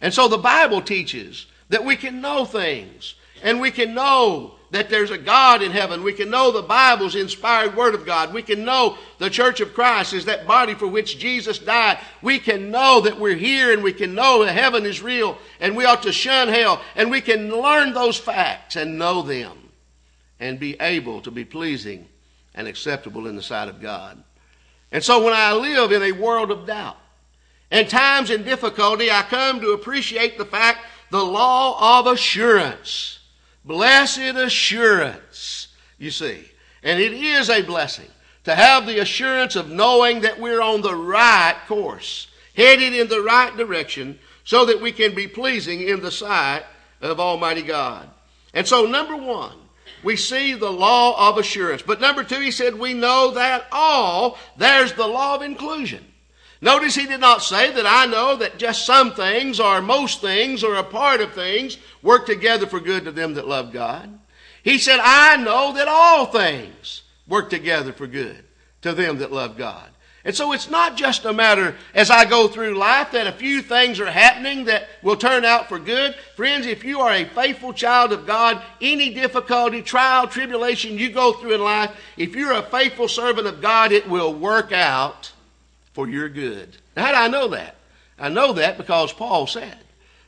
And 0.00 0.12
so 0.12 0.28
the 0.28 0.36
Bible 0.36 0.82
teaches 0.82 1.46
that 1.70 1.84
we 1.84 1.96
can 1.96 2.20
know 2.20 2.44
things 2.44 3.14
and 3.42 3.60
we 3.60 3.70
can 3.70 3.94
know 3.94 4.56
that 4.74 4.90
there's 4.90 5.12
a 5.12 5.18
God 5.18 5.62
in 5.62 5.70
heaven. 5.70 6.02
We 6.02 6.12
can 6.12 6.30
know 6.30 6.50
the 6.50 6.60
Bible's 6.60 7.14
inspired 7.14 7.76
Word 7.76 7.94
of 7.94 8.04
God. 8.04 8.34
We 8.34 8.42
can 8.42 8.64
know 8.64 8.98
the 9.18 9.30
Church 9.30 9.60
of 9.60 9.72
Christ 9.72 10.12
is 10.12 10.24
that 10.24 10.48
body 10.48 10.74
for 10.74 10.88
which 10.88 11.20
Jesus 11.20 11.60
died. 11.60 12.00
We 12.22 12.40
can 12.40 12.72
know 12.72 13.00
that 13.02 13.20
we're 13.20 13.36
here 13.36 13.72
and 13.72 13.84
we 13.84 13.92
can 13.92 14.16
know 14.16 14.44
that 14.44 14.52
heaven 14.52 14.84
is 14.84 15.00
real 15.00 15.38
and 15.60 15.76
we 15.76 15.84
ought 15.84 16.02
to 16.02 16.12
shun 16.12 16.48
hell. 16.48 16.82
And 16.96 17.08
we 17.08 17.20
can 17.20 17.50
learn 17.50 17.94
those 17.94 18.18
facts 18.18 18.74
and 18.74 18.98
know 18.98 19.22
them 19.22 19.56
and 20.40 20.58
be 20.58 20.76
able 20.80 21.20
to 21.20 21.30
be 21.30 21.44
pleasing 21.44 22.08
and 22.52 22.66
acceptable 22.66 23.28
in 23.28 23.36
the 23.36 23.42
sight 23.42 23.68
of 23.68 23.80
God. 23.80 24.20
And 24.90 25.04
so 25.04 25.22
when 25.22 25.34
I 25.34 25.52
live 25.52 25.92
in 25.92 26.02
a 26.02 26.10
world 26.10 26.50
of 26.50 26.66
doubt 26.66 26.96
and 27.70 27.88
times 27.88 28.28
in 28.28 28.42
difficulty, 28.42 29.08
I 29.08 29.22
come 29.22 29.60
to 29.60 29.70
appreciate 29.70 30.36
the 30.36 30.44
fact 30.44 30.80
the 31.12 31.24
law 31.24 32.00
of 32.00 32.08
assurance 32.08 33.20
Blessed 33.64 34.36
assurance, 34.36 35.68
you 35.98 36.10
see. 36.10 36.44
And 36.82 37.00
it 37.00 37.12
is 37.12 37.48
a 37.48 37.62
blessing 37.62 38.08
to 38.44 38.54
have 38.54 38.86
the 38.86 39.00
assurance 39.00 39.56
of 39.56 39.70
knowing 39.70 40.20
that 40.20 40.38
we're 40.38 40.60
on 40.60 40.82
the 40.82 40.94
right 40.94 41.56
course, 41.66 42.28
headed 42.54 42.92
in 42.92 43.08
the 43.08 43.22
right 43.22 43.56
direction, 43.56 44.18
so 44.44 44.66
that 44.66 44.80
we 44.80 44.92
can 44.92 45.14
be 45.14 45.26
pleasing 45.26 45.80
in 45.80 46.02
the 46.02 46.10
sight 46.10 46.62
of 47.00 47.18
Almighty 47.18 47.62
God. 47.62 48.08
And 48.52 48.66
so, 48.66 48.84
number 48.84 49.16
one, 49.16 49.56
we 50.02 50.16
see 50.16 50.52
the 50.52 50.70
law 50.70 51.30
of 51.30 51.38
assurance. 51.38 51.80
But 51.80 52.00
number 52.00 52.22
two, 52.22 52.40
he 52.40 52.50
said, 52.50 52.78
we 52.78 52.92
know 52.92 53.30
that 53.32 53.66
all, 53.72 54.38
there's 54.58 54.92
the 54.92 55.06
law 55.06 55.34
of 55.34 55.42
inclusion. 55.42 56.04
Notice 56.64 56.94
he 56.94 57.04
did 57.04 57.20
not 57.20 57.42
say 57.42 57.72
that 57.72 57.84
I 57.84 58.06
know 58.06 58.36
that 58.36 58.56
just 58.56 58.86
some 58.86 59.12
things 59.12 59.60
or 59.60 59.82
most 59.82 60.22
things 60.22 60.64
or 60.64 60.76
a 60.76 60.82
part 60.82 61.20
of 61.20 61.34
things 61.34 61.76
work 62.00 62.24
together 62.24 62.66
for 62.66 62.80
good 62.80 63.04
to 63.04 63.12
them 63.12 63.34
that 63.34 63.46
love 63.46 63.70
God. 63.70 64.18
He 64.62 64.78
said, 64.78 64.98
I 65.02 65.36
know 65.36 65.74
that 65.74 65.88
all 65.88 66.24
things 66.24 67.02
work 67.28 67.50
together 67.50 67.92
for 67.92 68.06
good 68.06 68.42
to 68.80 68.94
them 68.94 69.18
that 69.18 69.30
love 69.30 69.58
God. 69.58 69.90
And 70.24 70.34
so 70.34 70.52
it's 70.52 70.70
not 70.70 70.96
just 70.96 71.26
a 71.26 71.34
matter 71.34 71.76
as 71.94 72.10
I 72.10 72.24
go 72.24 72.48
through 72.48 72.78
life 72.78 73.12
that 73.12 73.26
a 73.26 73.32
few 73.32 73.60
things 73.60 74.00
are 74.00 74.10
happening 74.10 74.64
that 74.64 74.88
will 75.02 75.16
turn 75.16 75.44
out 75.44 75.68
for 75.68 75.78
good. 75.78 76.14
Friends, 76.34 76.64
if 76.64 76.82
you 76.82 77.00
are 77.00 77.12
a 77.12 77.26
faithful 77.26 77.74
child 77.74 78.10
of 78.10 78.26
God, 78.26 78.62
any 78.80 79.12
difficulty, 79.12 79.82
trial, 79.82 80.26
tribulation 80.28 80.96
you 80.96 81.10
go 81.10 81.34
through 81.34 81.56
in 81.56 81.60
life, 81.60 81.94
if 82.16 82.34
you're 82.34 82.52
a 82.52 82.62
faithful 82.62 83.06
servant 83.06 83.46
of 83.46 83.60
God, 83.60 83.92
it 83.92 84.08
will 84.08 84.32
work 84.32 84.72
out 84.72 85.30
for 85.94 86.08
your 86.08 86.28
good. 86.28 86.76
Now, 86.96 87.06
how 87.06 87.12
do 87.12 87.18
I 87.18 87.28
know 87.28 87.48
that? 87.48 87.76
I 88.18 88.28
know 88.28 88.52
that 88.52 88.76
because 88.76 89.12
Paul 89.12 89.46
said 89.46 89.78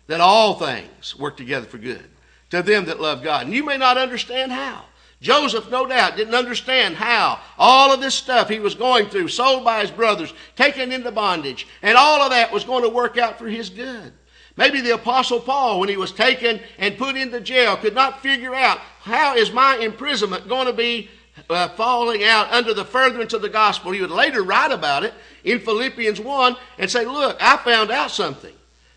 that 0.07 0.21
all 0.21 0.55
things 0.55 1.17
work 1.19 1.37
together 1.37 1.67
for 1.67 1.79
good 1.79 2.09
to 2.51 2.63
them 2.63 2.87
that 2.87 3.01
love 3.01 3.23
God. 3.23 3.47
And 3.47 3.55
you 3.55 3.65
may 3.65 3.77
not 3.77 3.99
understand 3.99 4.53
how. 4.53 4.85
Joseph, 5.21 5.71
no 5.71 5.87
doubt, 5.87 6.17
didn't 6.17 6.35
understand 6.35 6.95
how 6.95 7.41
all 7.59 7.93
of 7.93 8.01
this 8.01 8.15
stuff 8.15 8.49
he 8.49 8.61
was 8.61 8.75
going 8.75 9.09
through, 9.09 9.29
sold 9.29 9.65
by 9.65 9.81
his 9.81 9.91
brothers, 9.91 10.33
taken 10.57 10.93
into 10.93 11.11
bondage, 11.11 11.67
and 11.83 11.97
all 11.97 12.23
of 12.23 12.31
that 12.31 12.53
was 12.53 12.65
going 12.65 12.83
to 12.83 12.89
work 12.89 13.17
out 13.17 13.39
for 13.39 13.49
his 13.49 13.71
good. 13.71 14.13
Maybe 14.57 14.81
the 14.81 14.95
Apostle 14.95 15.41
Paul, 15.41 15.81
when 15.81 15.89
he 15.89 15.97
was 15.97 16.13
taken 16.13 16.61
and 16.79 16.99
put 16.99 17.17
into 17.17 17.41
jail, 17.41 17.77
could 17.77 17.95
not 17.95 18.23
figure 18.23 18.55
out 18.55 18.79
how 19.01 19.37
is 19.37 19.53
my 19.53 19.77
imprisonment 19.77 20.49
going 20.49 20.67
to 20.67 20.73
be 20.73 21.11
uh, 21.49 21.69
falling 21.71 22.25
out 22.25 22.50
under 22.52 22.75
the 22.75 22.85
furtherance 22.85 23.33
of 23.33 23.43
the 23.43 23.49
gospel. 23.49 23.93
He 23.93 24.00
would 24.00 24.11
later 24.11 24.43
write 24.43 24.73
about 24.73 25.05
it 25.05 25.14
in 25.45 25.61
Philippians 25.61 26.21
1 26.21 26.57
and 26.78 26.90
say, 26.90 27.05
Look, 27.05 27.37
I 27.40 27.57
found 27.59 27.90
out 27.90 28.11
something. 28.11 28.52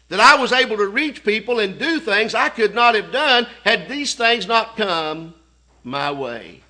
That 0.09 0.19
I 0.19 0.41
was 0.41 0.51
able 0.51 0.77
to 0.77 0.87
reach 0.87 1.23
people 1.23 1.59
and 1.59 1.77
do 1.77 1.99
things 1.99 2.33
I 2.33 2.49
could 2.49 2.73
not 2.73 2.95
have 2.95 3.11
done 3.11 3.45
had 3.63 3.87
these 3.87 4.15
things 4.15 4.47
not 4.47 4.75
come 4.75 5.35
my 5.83 6.11
way. 6.11 6.61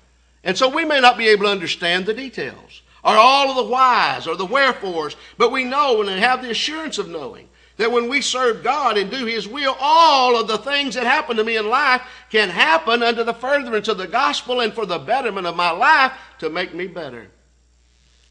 And 0.44 0.58
so 0.58 0.68
we 0.68 0.84
may 0.84 1.00
not 1.00 1.16
be 1.16 1.28
able 1.28 1.44
to 1.44 1.50
understand 1.50 2.04
the 2.04 2.12
details 2.12 2.82
or 3.02 3.14
all 3.14 3.48
of 3.48 3.56
the 3.56 3.72
whys 3.72 4.26
or 4.26 4.36
the 4.36 4.44
wherefores, 4.44 5.16
but 5.38 5.52
we 5.52 5.64
know 5.64 6.02
and 6.02 6.10
have 6.10 6.42
the 6.42 6.50
assurance 6.50 6.98
of 6.98 7.08
knowing 7.08 7.48
that 7.80 7.90
when 7.90 8.10
we 8.10 8.20
serve 8.20 8.62
God 8.62 8.98
and 8.98 9.10
do 9.10 9.24
His 9.24 9.48
will, 9.48 9.74
all 9.80 10.38
of 10.38 10.46
the 10.46 10.58
things 10.58 10.96
that 10.96 11.06
happen 11.06 11.38
to 11.38 11.44
me 11.44 11.56
in 11.56 11.70
life 11.70 12.02
can 12.28 12.50
happen 12.50 13.02
under 13.02 13.24
the 13.24 13.32
furtherance 13.32 13.88
of 13.88 13.96
the 13.96 14.06
gospel 14.06 14.60
and 14.60 14.74
for 14.74 14.84
the 14.84 14.98
betterment 14.98 15.46
of 15.46 15.56
my 15.56 15.70
life 15.70 16.12
to 16.40 16.50
make 16.50 16.74
me 16.74 16.86
better. 16.86 17.28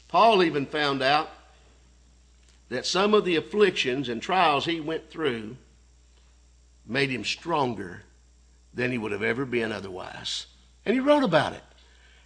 Paul 0.06 0.44
even 0.44 0.66
found 0.66 1.02
out 1.02 1.30
that 2.68 2.86
some 2.86 3.12
of 3.12 3.24
the 3.24 3.34
afflictions 3.34 4.08
and 4.08 4.22
trials 4.22 4.66
he 4.66 4.78
went 4.78 5.10
through 5.10 5.56
made 6.86 7.10
him 7.10 7.24
stronger 7.24 8.02
than 8.72 8.92
he 8.92 8.98
would 8.98 9.10
have 9.10 9.24
ever 9.24 9.44
been 9.44 9.72
otherwise. 9.72 10.46
And 10.86 10.94
he 10.94 11.00
wrote 11.00 11.24
about 11.24 11.54
it 11.54 11.64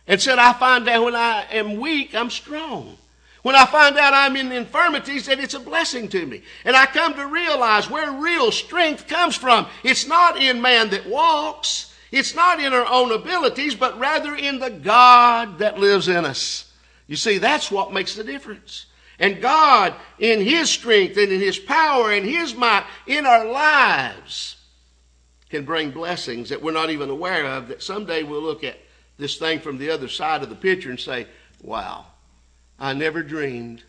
and 0.06 0.20
said, 0.20 0.38
I 0.38 0.52
find 0.52 0.86
that 0.88 1.02
when 1.02 1.16
I 1.16 1.46
am 1.52 1.80
weak, 1.80 2.14
I'm 2.14 2.28
strong. 2.28 2.98
When 3.44 3.54
I 3.54 3.66
find 3.66 3.98
out 3.98 4.14
I'm 4.14 4.36
in 4.36 4.52
infirmities, 4.52 5.26
that 5.26 5.38
it's 5.38 5.52
a 5.52 5.60
blessing 5.60 6.08
to 6.08 6.24
me. 6.24 6.44
And 6.64 6.74
I 6.74 6.86
come 6.86 7.12
to 7.12 7.26
realize 7.26 7.90
where 7.90 8.10
real 8.10 8.50
strength 8.50 9.06
comes 9.06 9.36
from. 9.36 9.66
It's 9.82 10.06
not 10.06 10.40
in 10.40 10.62
man 10.62 10.88
that 10.90 11.06
walks. 11.06 11.94
It's 12.10 12.34
not 12.34 12.58
in 12.58 12.72
our 12.72 12.86
own 12.86 13.12
abilities, 13.12 13.74
but 13.74 13.98
rather 13.98 14.34
in 14.34 14.60
the 14.60 14.70
God 14.70 15.58
that 15.58 15.78
lives 15.78 16.08
in 16.08 16.24
us. 16.24 16.72
You 17.06 17.16
see, 17.16 17.36
that's 17.36 17.70
what 17.70 17.92
makes 17.92 18.14
the 18.14 18.24
difference. 18.24 18.86
And 19.18 19.42
God, 19.42 19.92
in 20.18 20.40
His 20.40 20.70
strength 20.70 21.18
and 21.18 21.30
in 21.30 21.38
His 21.38 21.58
power 21.58 22.12
and 22.12 22.24
His 22.24 22.54
might 22.54 22.86
in 23.06 23.26
our 23.26 23.44
lives, 23.44 24.56
can 25.50 25.66
bring 25.66 25.90
blessings 25.90 26.48
that 26.48 26.62
we're 26.62 26.72
not 26.72 26.88
even 26.88 27.10
aware 27.10 27.44
of. 27.44 27.68
That 27.68 27.82
someday 27.82 28.22
we'll 28.22 28.40
look 28.40 28.64
at 28.64 28.78
this 29.18 29.36
thing 29.36 29.60
from 29.60 29.76
the 29.76 29.90
other 29.90 30.08
side 30.08 30.42
of 30.42 30.48
the 30.48 30.56
picture 30.56 30.88
and 30.88 30.98
say, 30.98 31.26
wow, 31.60 32.06
I 32.78 32.92
never 32.92 33.22
dreamed 33.22 33.84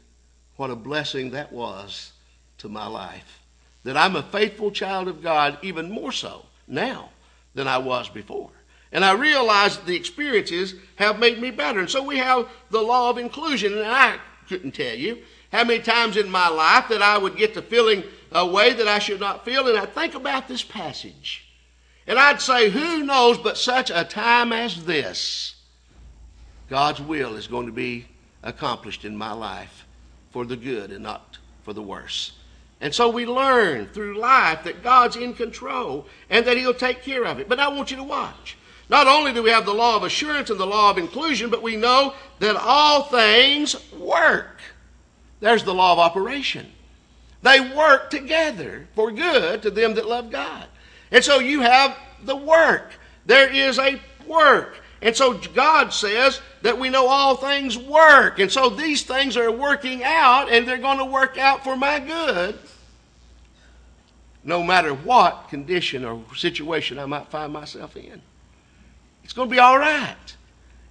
what 0.57 0.69
a 0.69 0.75
blessing 0.75 1.31
that 1.31 1.51
was 1.51 2.11
to 2.59 2.69
my 2.69 2.87
life. 2.87 3.39
That 3.83 3.97
I'm 3.97 4.15
a 4.15 4.23
faithful 4.23 4.71
child 4.71 5.07
of 5.07 5.21
God 5.21 5.57
even 5.61 5.91
more 5.91 6.11
so 6.11 6.45
now 6.67 7.09
than 7.53 7.67
I 7.67 7.77
was 7.77 8.09
before. 8.09 8.51
And 8.91 9.03
I 9.03 9.13
realize 9.13 9.77
that 9.77 9.85
the 9.85 9.95
experiences 9.95 10.75
have 10.95 11.19
made 11.19 11.39
me 11.39 11.51
better. 11.51 11.79
And 11.79 11.89
so 11.89 12.01
we 12.01 12.17
have 12.17 12.47
the 12.69 12.81
law 12.81 13.09
of 13.09 13.17
inclusion. 13.17 13.73
And 13.73 13.85
I 13.85 14.17
couldn't 14.47 14.71
tell 14.71 14.95
you 14.95 15.19
how 15.51 15.63
many 15.63 15.83
times 15.83 16.17
in 16.17 16.29
my 16.29 16.47
life 16.47 16.87
that 16.89 17.01
I 17.01 17.17
would 17.17 17.35
get 17.35 17.53
to 17.55 17.61
feeling 17.61 18.03
a 18.31 18.45
way 18.45 18.73
that 18.73 18.87
I 18.87 18.99
should 18.99 19.19
not 19.19 19.45
feel. 19.45 19.67
And 19.67 19.77
I'd 19.77 19.93
think 19.93 20.15
about 20.15 20.47
this 20.47 20.63
passage. 20.63 21.45
And 22.07 22.19
I'd 22.19 22.41
say, 22.41 22.69
who 22.69 23.03
knows 23.03 23.37
but 23.37 23.57
such 23.57 23.89
a 23.89 24.03
time 24.03 24.53
as 24.53 24.85
this, 24.85 25.55
God's 26.69 27.01
will 27.01 27.35
is 27.35 27.47
going 27.47 27.65
to 27.65 27.71
be 27.71 28.05
accomplished 28.45 29.03
in 29.03 29.17
my 29.17 29.33
life 29.33 29.85
for 30.31 30.45
the 30.45 30.55
good 30.55 30.91
and 30.91 31.03
not 31.03 31.37
for 31.63 31.73
the 31.73 31.81
worse. 31.81 32.31
And 32.79 32.93
so 32.93 33.09
we 33.09 33.25
learn 33.25 33.87
through 33.87 34.17
life 34.17 34.63
that 34.63 34.83
God's 34.83 35.15
in 35.15 35.33
control 35.33 36.05
and 36.29 36.45
that 36.45 36.57
He'll 36.57 36.73
take 36.73 37.01
care 37.01 37.25
of 37.25 37.39
it. 37.39 37.49
But 37.49 37.59
I 37.59 37.67
want 37.67 37.91
you 37.91 37.97
to 37.97 38.03
watch. 38.03 38.57
Not 38.87 39.07
only 39.07 39.33
do 39.33 39.41
we 39.41 39.49
have 39.49 39.65
the 39.65 39.73
law 39.73 39.95
of 39.95 40.03
assurance 40.03 40.49
and 40.49 40.59
the 40.59 40.67
law 40.67 40.91
of 40.91 40.97
inclusion, 40.97 41.49
but 41.49 41.63
we 41.63 41.75
know 41.75 42.13
that 42.39 42.55
all 42.55 43.03
things 43.03 43.75
work. 43.93 44.61
There's 45.39 45.63
the 45.63 45.73
law 45.73 45.93
of 45.93 45.99
operation. 45.99 46.71
They 47.41 47.59
work 47.75 48.09
together 48.09 48.87
for 48.93 49.11
good 49.11 49.61
to 49.63 49.71
them 49.71 49.95
that 49.95 50.07
love 50.07 50.31
God. 50.31 50.65
And 51.11 51.23
so 51.23 51.39
you 51.39 51.61
have 51.61 51.97
the 52.23 52.35
work. 52.35 52.91
There 53.25 53.51
is 53.51 53.79
a 53.79 53.99
work. 54.27 54.77
And 55.05 55.15
so 55.15 55.37
God 55.53 55.93
says 55.93 56.41
that 56.63 56.79
we 56.79 56.89
know 56.89 57.05
all 57.05 57.35
things 57.35 57.77
work. 57.77 58.39
And 58.39 58.51
so 58.51 58.69
these 58.69 59.03
things 59.03 59.37
are 59.37 59.51
working 59.51 60.03
out 60.03 60.51
and 60.51 60.67
they're 60.67 60.79
going 60.79 60.97
to 60.97 61.05
work 61.05 61.37
out 61.37 61.63
for 61.63 61.77
my 61.77 61.99
good 61.99 62.57
no 64.43 64.63
matter 64.63 64.95
what 64.95 65.47
condition 65.49 66.03
or 66.03 66.23
situation 66.35 66.97
I 66.97 67.05
might 67.05 67.27
find 67.27 67.53
myself 67.53 67.95
in. 67.95 68.19
It's 69.23 69.31
going 69.31 69.47
to 69.47 69.53
be 69.53 69.59
all 69.59 69.77
right. 69.77 70.35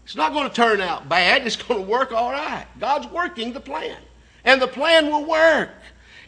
It's 0.05 0.15
not 0.15 0.33
going 0.33 0.49
to 0.49 0.55
turn 0.55 0.81
out 0.81 1.09
bad. 1.09 1.45
It's 1.45 1.57
going 1.57 1.85
to 1.85 1.91
work 1.91 2.13
all 2.13 2.31
right. 2.31 2.67
God's 2.79 3.09
working 3.09 3.53
the 3.53 3.59
plan. 3.59 3.97
And 4.45 4.63
the 4.63 4.69
plan 4.69 5.07
will 5.07 5.25
work. 5.25 5.71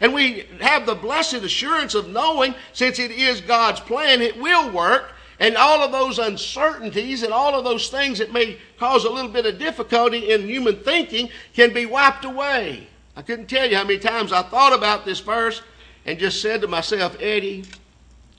And 0.00 0.12
we 0.12 0.46
have 0.60 0.86
the 0.86 0.96
blessed 0.96 1.34
assurance 1.34 1.94
of 1.94 2.08
knowing, 2.08 2.56
since 2.72 2.98
it 2.98 3.12
is 3.12 3.40
God's 3.40 3.78
plan, 3.78 4.22
it 4.22 4.40
will 4.40 4.72
work. 4.72 5.12
And 5.38 5.56
all 5.56 5.82
of 5.82 5.92
those 5.92 6.18
uncertainties 6.18 7.22
and 7.22 7.32
all 7.32 7.54
of 7.54 7.64
those 7.64 7.88
things 7.90 8.18
that 8.18 8.32
may 8.32 8.58
cause 8.78 9.04
a 9.04 9.10
little 9.10 9.30
bit 9.30 9.44
of 9.44 9.58
difficulty 9.58 10.32
in 10.32 10.42
human 10.42 10.76
thinking 10.76 11.28
can 11.52 11.74
be 11.74 11.84
wiped 11.84 12.24
away. 12.24 12.86
I 13.14 13.22
couldn't 13.22 13.46
tell 13.46 13.68
you 13.68 13.76
how 13.76 13.84
many 13.84 13.98
times 13.98 14.32
I 14.32 14.42
thought 14.42 14.72
about 14.72 15.04
this 15.04 15.20
verse 15.20 15.62
and 16.06 16.18
just 16.18 16.40
said 16.40 16.62
to 16.62 16.68
myself, 16.68 17.16
Eddie, 17.20 17.64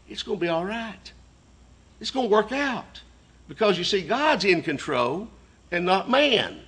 it's 0.10 0.24
going 0.24 0.39
to 0.39 0.42
be 0.42 0.50
all 0.50 0.66
right. 0.66 1.12
It's 2.00 2.12
going 2.12 2.30
to 2.30 2.34
work 2.34 2.51
out. 2.51 3.01
Because 3.48 3.77
you 3.77 3.84
see, 3.84 4.01
God's 4.01 4.46
in 4.46 4.62
control 4.62 5.27
and 5.72 5.86
not 5.86 6.10
man. 6.10 6.60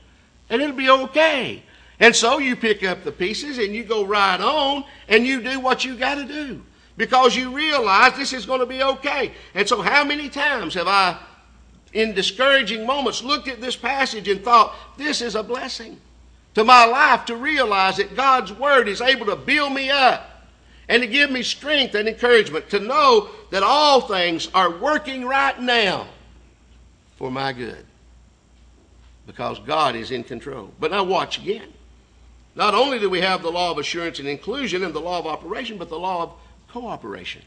And 0.50 0.62
it'll 0.62 0.76
be 0.76 0.90
okay. 0.90 1.64
And 2.00 2.16
so 2.16 2.38
you 2.38 2.56
pick 2.56 2.84
up 2.84 3.04
the 3.04 3.12
pieces 3.12 3.58
and 3.58 3.74
you 3.76 3.84
go 3.84 4.06
right 4.06 4.40
on 4.40 4.86
and 5.08 5.26
you 5.26 5.42
do 5.42 5.60
what 5.60 5.84
you 5.84 5.96
got 5.96 6.16
to 6.16 6.26
do 6.26 6.64
because 7.00 7.34
you 7.34 7.56
realize 7.56 8.14
this 8.18 8.34
is 8.34 8.46
going 8.46 8.60
to 8.60 8.66
be 8.66 8.84
okay. 8.84 9.32
And 9.56 9.68
so, 9.68 9.82
how 9.82 10.04
many 10.04 10.28
times 10.28 10.74
have 10.74 10.90
I, 10.90 11.18
in 11.94 12.14
discouraging 12.14 12.86
moments, 12.86 13.24
looked 13.24 13.48
at 13.48 13.62
this 13.62 13.78
passage 13.78 14.28
and 14.28 14.44
thought, 14.44 14.76
this 14.98 15.22
is 15.22 15.36
a 15.36 15.42
blessing 15.42 15.98
to 16.56 16.66
my 16.66 16.84
life 16.84 17.24
to 17.26 17.38
realize 17.38 17.96
that 17.98 18.18
God's 18.18 18.52
Word 18.52 18.90
is 18.90 19.00
able 19.00 19.28
to 19.28 19.38
build 19.38 19.72
me 19.72 19.90
up 19.90 20.46
and 20.90 21.02
to 21.02 21.08
give 21.08 21.32
me 21.32 21.42
strength 21.42 21.96
and 21.96 22.10
encouragement 22.10 22.70
to 22.72 22.82
know 22.82 23.30
that 23.50 23.64
all 23.64 24.02
things 24.02 24.50
are 24.54 24.70
working 24.70 25.24
right 25.24 25.58
now 25.58 26.06
for 27.16 27.32
my 27.32 27.54
good 27.54 27.86
because 29.26 29.58
God 29.60 29.96
is 29.96 30.12
in 30.12 30.26
control. 30.26 30.70
But 30.82 30.92
now, 30.92 31.06
watch 31.06 31.38
again. 31.38 31.72
Not 32.56 32.76
only 32.76 33.00
do 33.00 33.10
we 33.10 33.22
have 33.22 33.42
the 33.42 33.52
law 33.52 33.72
of 33.72 33.78
assurance 33.78 34.20
and 34.20 34.28
inclusion 34.28 34.84
and 34.84 34.94
the 34.94 35.00
law 35.00 35.18
of 35.18 35.28
operation, 35.28 35.78
but 35.78 35.88
the 35.88 35.98
law 35.98 36.24
of 36.24 36.34
cooperation. 36.72 37.42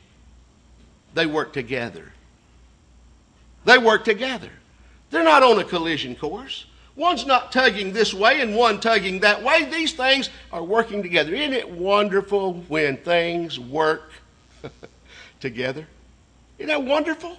They 1.14 1.26
work 1.26 1.52
together. 1.52 2.12
They 3.64 3.79
work 3.79 4.05
together. 4.05 4.50
They're 5.11 5.25
not 5.25 5.43
on 5.43 5.59
a 5.59 5.64
collision 5.64 6.17
course. 6.17 6.67
One's 6.95 7.25
not 7.26 7.52
tugging 7.52 7.93
this 7.93 8.12
way 8.12 8.41
and 8.41 8.55
one 8.55 8.81
tugging 8.81 9.21
that 9.21 9.43
way. 9.43 9.64
These 9.64 9.93
things 9.95 10.29
are 10.52 10.62
working 10.62 11.02
together. 11.02 11.35
Isn't 11.35 11.55
it 11.55 11.71
wonderful 11.71 12.55
when 12.69 12.97
things 12.99 13.59
work 13.59 14.12
together? 15.41 15.87
Isn't 16.59 16.69
that 16.69 16.83
wonderful? 16.83 17.38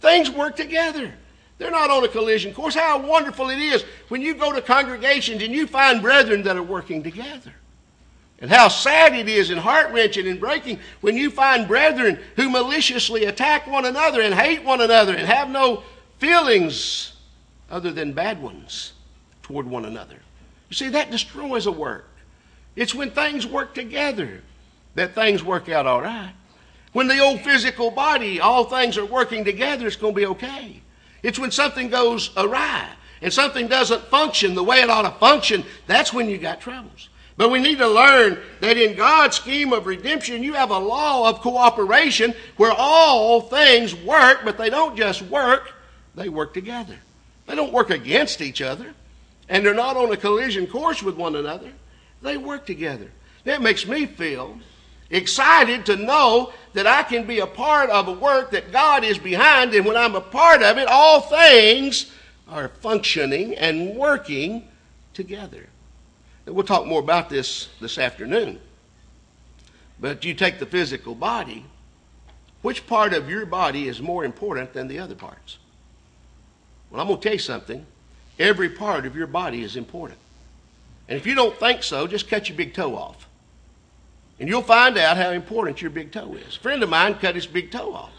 Things 0.00 0.30
work 0.30 0.56
together. 0.56 1.14
They're 1.58 1.70
not 1.70 1.90
on 1.90 2.04
a 2.04 2.08
collision 2.08 2.52
course. 2.52 2.74
How 2.74 2.98
wonderful 2.98 3.50
it 3.50 3.58
is 3.58 3.84
when 4.08 4.20
you 4.20 4.34
go 4.34 4.52
to 4.52 4.60
congregations 4.60 5.42
and 5.42 5.54
you 5.54 5.66
find 5.66 6.02
brethren 6.02 6.42
that 6.42 6.56
are 6.56 6.62
working 6.62 7.02
together. 7.02 7.54
And 8.42 8.50
how 8.50 8.66
sad 8.66 9.14
it 9.14 9.28
is 9.28 9.50
and 9.50 9.60
heart 9.60 9.92
wrenching 9.92 10.26
and 10.26 10.40
breaking 10.40 10.80
when 11.00 11.16
you 11.16 11.30
find 11.30 11.68
brethren 11.68 12.18
who 12.34 12.50
maliciously 12.50 13.24
attack 13.26 13.68
one 13.68 13.84
another 13.84 14.20
and 14.20 14.34
hate 14.34 14.64
one 14.64 14.80
another 14.80 15.14
and 15.14 15.28
have 15.28 15.48
no 15.48 15.84
feelings 16.18 17.12
other 17.70 17.92
than 17.92 18.12
bad 18.12 18.42
ones 18.42 18.94
toward 19.44 19.64
one 19.64 19.84
another. 19.84 20.16
You 20.68 20.74
see, 20.74 20.88
that 20.88 21.12
destroys 21.12 21.66
a 21.66 21.72
work. 21.72 22.08
It's 22.74 22.96
when 22.96 23.12
things 23.12 23.46
work 23.46 23.74
together 23.74 24.42
that 24.96 25.14
things 25.14 25.44
work 25.44 25.68
out 25.68 25.86
all 25.86 26.02
right. 26.02 26.32
When 26.92 27.06
the 27.06 27.20
old 27.20 27.42
physical 27.42 27.92
body, 27.92 28.40
all 28.40 28.64
things 28.64 28.98
are 28.98 29.06
working 29.06 29.44
together, 29.44 29.86
it's 29.86 29.94
going 29.94 30.14
to 30.14 30.20
be 30.20 30.26
okay. 30.26 30.82
It's 31.22 31.38
when 31.38 31.52
something 31.52 31.88
goes 31.90 32.30
awry 32.36 32.88
and 33.22 33.32
something 33.32 33.68
doesn't 33.68 34.02
function 34.06 34.56
the 34.56 34.64
way 34.64 34.80
it 34.80 34.90
ought 34.90 35.02
to 35.02 35.12
function, 35.20 35.64
that's 35.86 36.12
when 36.12 36.28
you 36.28 36.38
got 36.38 36.60
troubles. 36.60 37.08
But 37.36 37.50
we 37.50 37.60
need 37.60 37.78
to 37.78 37.88
learn 37.88 38.38
that 38.60 38.76
in 38.76 38.96
God's 38.96 39.36
scheme 39.36 39.72
of 39.72 39.86
redemption, 39.86 40.42
you 40.42 40.52
have 40.54 40.70
a 40.70 40.78
law 40.78 41.28
of 41.28 41.40
cooperation 41.40 42.34
where 42.56 42.72
all 42.76 43.40
things 43.40 43.94
work, 43.94 44.40
but 44.44 44.58
they 44.58 44.70
don't 44.70 44.96
just 44.96 45.22
work, 45.22 45.72
they 46.14 46.28
work 46.28 46.52
together. 46.52 46.98
They 47.46 47.54
don't 47.54 47.72
work 47.72 47.90
against 47.90 48.40
each 48.40 48.60
other, 48.60 48.94
and 49.48 49.64
they're 49.64 49.74
not 49.74 49.96
on 49.96 50.12
a 50.12 50.16
collision 50.16 50.66
course 50.66 51.02
with 51.02 51.16
one 51.16 51.36
another. 51.36 51.72
They 52.20 52.36
work 52.36 52.66
together. 52.66 53.10
That 53.44 53.62
makes 53.62 53.86
me 53.86 54.06
feel 54.06 54.58
excited 55.10 55.84
to 55.86 55.96
know 55.96 56.52
that 56.74 56.86
I 56.86 57.02
can 57.02 57.26
be 57.26 57.40
a 57.40 57.46
part 57.46 57.90
of 57.90 58.08
a 58.08 58.12
work 58.12 58.50
that 58.52 58.72
God 58.72 59.04
is 59.04 59.18
behind, 59.18 59.74
and 59.74 59.86
when 59.86 59.96
I'm 59.96 60.14
a 60.14 60.20
part 60.20 60.62
of 60.62 60.78
it, 60.78 60.86
all 60.88 61.20
things 61.20 62.12
are 62.48 62.68
functioning 62.68 63.54
and 63.54 63.96
working 63.96 64.68
together. 65.14 65.66
We'll 66.46 66.64
talk 66.64 66.86
more 66.86 67.00
about 67.00 67.28
this 67.28 67.68
this 67.80 67.98
afternoon. 67.98 68.60
But 70.00 70.24
you 70.24 70.34
take 70.34 70.58
the 70.58 70.66
physical 70.66 71.14
body, 71.14 71.64
which 72.62 72.86
part 72.86 73.14
of 73.14 73.30
your 73.30 73.46
body 73.46 73.86
is 73.86 74.00
more 74.00 74.24
important 74.24 74.72
than 74.72 74.88
the 74.88 74.98
other 74.98 75.14
parts? 75.14 75.58
Well, 76.90 77.00
I'm 77.00 77.06
going 77.06 77.20
to 77.20 77.22
tell 77.22 77.34
you 77.34 77.38
something. 77.38 77.86
Every 78.38 78.68
part 78.68 79.06
of 79.06 79.14
your 79.14 79.26
body 79.26 79.62
is 79.62 79.76
important. 79.76 80.18
And 81.08 81.16
if 81.16 81.26
you 81.26 81.34
don't 81.34 81.56
think 81.56 81.82
so, 81.82 82.06
just 82.06 82.28
cut 82.28 82.48
your 82.48 82.56
big 82.56 82.74
toe 82.74 82.96
off. 82.96 83.28
And 84.40 84.48
you'll 84.48 84.62
find 84.62 84.98
out 84.98 85.16
how 85.16 85.30
important 85.30 85.80
your 85.80 85.90
big 85.90 86.10
toe 86.10 86.34
is. 86.34 86.56
A 86.56 86.60
friend 86.60 86.82
of 86.82 86.88
mine 86.88 87.14
cut 87.14 87.34
his 87.34 87.46
big 87.46 87.70
toe 87.70 87.94
off. 87.94 88.12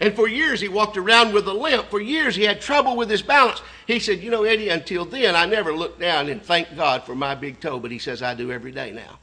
And 0.00 0.14
for 0.14 0.28
years 0.28 0.60
he 0.60 0.68
walked 0.68 0.96
around 0.96 1.32
with 1.32 1.48
a 1.48 1.54
limp. 1.54 1.88
For 1.88 2.00
years 2.00 2.36
he 2.36 2.42
had 2.42 2.60
trouble 2.60 2.96
with 2.96 3.08
his 3.08 3.22
balance. 3.22 3.62
He 3.86 3.98
said, 3.98 4.20
You 4.20 4.30
know, 4.30 4.44
Eddie, 4.44 4.68
until 4.68 5.04
then 5.04 5.34
I 5.34 5.46
never 5.46 5.72
looked 5.72 6.00
down 6.00 6.28
and 6.28 6.42
thanked 6.42 6.76
God 6.76 7.04
for 7.04 7.14
my 7.14 7.34
big 7.34 7.60
toe, 7.60 7.78
but 7.78 7.90
he 7.90 7.98
says 7.98 8.22
I 8.22 8.34
do 8.34 8.52
every 8.52 8.72
day 8.72 8.92
now. 8.92 9.18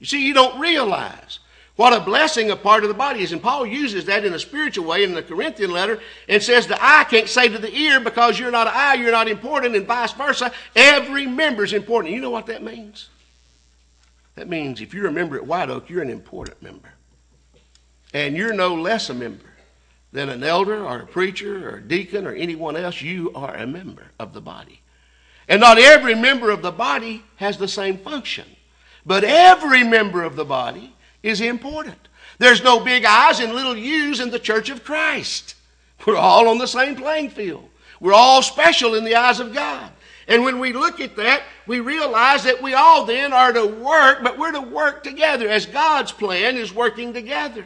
You 0.00 0.06
see, 0.06 0.26
you 0.26 0.34
don't 0.34 0.58
realize 0.58 1.38
what 1.76 1.92
a 1.92 2.00
blessing 2.00 2.50
a 2.50 2.56
part 2.56 2.82
of 2.82 2.88
the 2.88 2.94
body 2.94 3.22
is. 3.22 3.32
And 3.32 3.42
Paul 3.42 3.66
uses 3.66 4.04
that 4.06 4.24
in 4.24 4.34
a 4.34 4.38
spiritual 4.38 4.86
way 4.86 5.04
in 5.04 5.14
the 5.14 5.22
Corinthian 5.22 5.70
letter 5.70 6.00
and 6.28 6.42
says 6.42 6.66
the 6.66 6.78
eye 6.80 7.04
can't 7.04 7.28
say 7.28 7.48
to 7.48 7.58
the 7.58 7.74
ear, 7.74 8.00
because 8.00 8.38
you're 8.38 8.50
not 8.50 8.66
an 8.66 8.74
eye, 8.76 8.94
you're 8.94 9.12
not 9.12 9.28
important, 9.28 9.76
and 9.76 9.86
vice 9.86 10.12
versa. 10.12 10.52
Every 10.74 11.26
member 11.26 11.64
is 11.64 11.72
important. 11.72 12.14
You 12.14 12.20
know 12.20 12.30
what 12.30 12.46
that 12.46 12.62
means? 12.62 13.10
That 14.34 14.48
means 14.48 14.80
if 14.80 14.92
you're 14.92 15.06
a 15.06 15.12
member 15.12 15.36
at 15.36 15.46
White 15.46 15.70
Oak, 15.70 15.88
you're 15.88 16.02
an 16.02 16.10
important 16.10 16.60
member. 16.60 16.90
And 18.12 18.36
you're 18.36 18.52
no 18.52 18.74
less 18.74 19.10
a 19.10 19.14
member 19.14 19.53
than 20.14 20.28
an 20.28 20.44
elder 20.44 20.86
or 20.86 21.00
a 21.00 21.06
preacher 21.06 21.68
or 21.68 21.76
a 21.78 21.82
deacon 21.82 22.24
or 22.24 22.32
anyone 22.32 22.76
else. 22.76 23.02
You 23.02 23.32
are 23.34 23.52
a 23.52 23.66
member 23.66 24.04
of 24.20 24.32
the 24.32 24.40
body. 24.40 24.80
And 25.48 25.60
not 25.60 25.76
every 25.76 26.14
member 26.14 26.50
of 26.50 26.62
the 26.62 26.70
body 26.70 27.24
has 27.36 27.58
the 27.58 27.66
same 27.66 27.98
function, 27.98 28.46
but 29.04 29.24
every 29.24 29.82
member 29.82 30.22
of 30.22 30.36
the 30.36 30.44
body 30.44 30.94
is 31.24 31.40
important. 31.40 31.98
There's 32.38 32.62
no 32.62 32.78
big 32.78 33.04
I's 33.04 33.40
and 33.40 33.54
little 33.54 33.76
U's 33.76 34.20
in 34.20 34.30
the 34.30 34.38
church 34.38 34.70
of 34.70 34.84
Christ. 34.84 35.56
We're 36.06 36.16
all 36.16 36.48
on 36.48 36.58
the 36.58 36.68
same 36.68 36.94
playing 36.94 37.30
field. 37.30 37.68
We're 37.98 38.14
all 38.14 38.40
special 38.40 38.94
in 38.94 39.02
the 39.02 39.16
eyes 39.16 39.40
of 39.40 39.52
God. 39.52 39.90
And 40.28 40.44
when 40.44 40.60
we 40.60 40.72
look 40.72 41.00
at 41.00 41.16
that, 41.16 41.42
we 41.66 41.80
realize 41.80 42.44
that 42.44 42.62
we 42.62 42.74
all 42.74 43.04
then 43.04 43.32
are 43.32 43.52
to 43.52 43.66
work, 43.66 44.22
but 44.22 44.38
we're 44.38 44.52
to 44.52 44.60
work 44.60 45.02
together 45.02 45.48
as 45.48 45.66
God's 45.66 46.12
plan 46.12 46.56
is 46.56 46.72
working 46.72 47.12
together. 47.12 47.64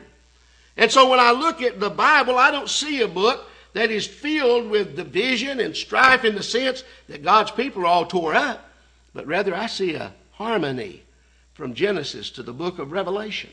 And 0.78 0.90
so 0.90 1.10
when 1.10 1.18
I 1.18 1.32
look 1.32 1.60
at 1.60 1.80
the 1.80 1.90
Bible, 1.90 2.38
I 2.38 2.52
don't 2.52 2.70
see 2.70 3.02
a 3.02 3.08
book 3.08 3.44
that 3.74 3.90
is 3.90 4.06
filled 4.06 4.70
with 4.70 4.96
division 4.96 5.60
and 5.60 5.76
strife 5.76 6.24
in 6.24 6.36
the 6.36 6.42
sense 6.42 6.84
that 7.08 7.24
God's 7.24 7.50
people 7.50 7.82
are 7.82 7.86
all 7.86 8.06
tore 8.06 8.34
up, 8.34 8.70
but 9.12 9.26
rather 9.26 9.54
I 9.54 9.66
see 9.66 9.94
a 9.94 10.14
harmony 10.32 11.02
from 11.52 11.74
Genesis 11.74 12.30
to 12.30 12.44
the 12.44 12.52
book 12.52 12.78
of 12.78 12.92
Revelation 12.92 13.50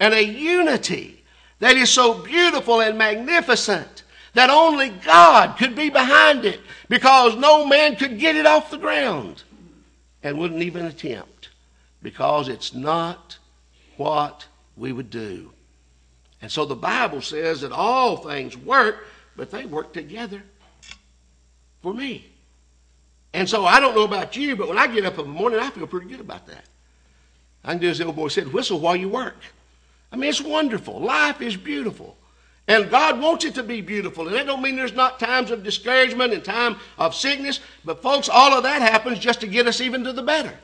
and 0.00 0.12
a 0.12 0.22
unity 0.22 1.22
that 1.60 1.76
is 1.76 1.90
so 1.90 2.14
beautiful 2.14 2.80
and 2.80 2.98
magnificent 2.98 4.02
that 4.34 4.50
only 4.50 4.90
God 4.90 5.56
could 5.58 5.76
be 5.76 5.90
behind 5.90 6.44
it 6.44 6.60
because 6.88 7.36
no 7.36 7.64
man 7.64 7.94
could 7.94 8.18
get 8.18 8.36
it 8.36 8.46
off 8.46 8.70
the 8.70 8.78
ground 8.78 9.44
and 10.24 10.38
wouldn't 10.38 10.62
even 10.62 10.86
attempt 10.86 11.50
because 12.02 12.48
it's 12.48 12.74
not 12.74 13.38
what 13.96 14.46
we 14.76 14.92
would 14.92 15.10
do. 15.10 15.52
And 16.40 16.50
so 16.50 16.64
the 16.64 16.76
Bible 16.76 17.20
says 17.20 17.62
that 17.62 17.72
all 17.72 18.16
things 18.16 18.56
work, 18.56 19.06
but 19.36 19.50
they 19.50 19.66
work 19.66 19.92
together 19.92 20.42
for 21.82 21.92
me. 21.92 22.30
And 23.34 23.48
so 23.48 23.64
I 23.64 23.80
don't 23.80 23.94
know 23.94 24.04
about 24.04 24.36
you, 24.36 24.56
but 24.56 24.68
when 24.68 24.78
I 24.78 24.86
get 24.86 25.04
up 25.04 25.18
in 25.18 25.24
the 25.24 25.30
morning, 25.32 25.60
I 25.60 25.70
feel 25.70 25.86
pretty 25.86 26.08
good 26.08 26.20
about 26.20 26.46
that. 26.46 26.64
I 27.64 27.72
can 27.72 27.80
do 27.80 27.88
as 27.90 27.98
the 27.98 28.06
old 28.06 28.16
boy 28.16 28.28
said, 28.28 28.52
whistle 28.52 28.80
while 28.80 28.96
you 28.96 29.08
work. 29.08 29.36
I 30.10 30.16
mean, 30.16 30.30
it's 30.30 30.40
wonderful. 30.40 31.00
Life 31.00 31.42
is 31.42 31.56
beautiful. 31.56 32.16
And 32.66 32.90
God 32.90 33.20
wants 33.20 33.44
it 33.44 33.54
to 33.54 33.62
be 33.62 33.80
beautiful. 33.80 34.26
And 34.26 34.36
that 34.36 34.46
don't 34.46 34.62
mean 34.62 34.76
there's 34.76 34.92
not 34.94 35.18
times 35.18 35.50
of 35.50 35.62
discouragement 35.62 36.32
and 36.32 36.44
time 36.44 36.76
of 36.98 37.14
sickness. 37.14 37.60
But 37.84 38.02
folks, 38.02 38.28
all 38.28 38.54
of 38.54 38.62
that 38.62 38.82
happens 38.82 39.18
just 39.18 39.40
to 39.40 39.46
get 39.46 39.66
us 39.66 39.80
even 39.80 40.04
to 40.04 40.12
the 40.12 40.22
better. 40.22 40.54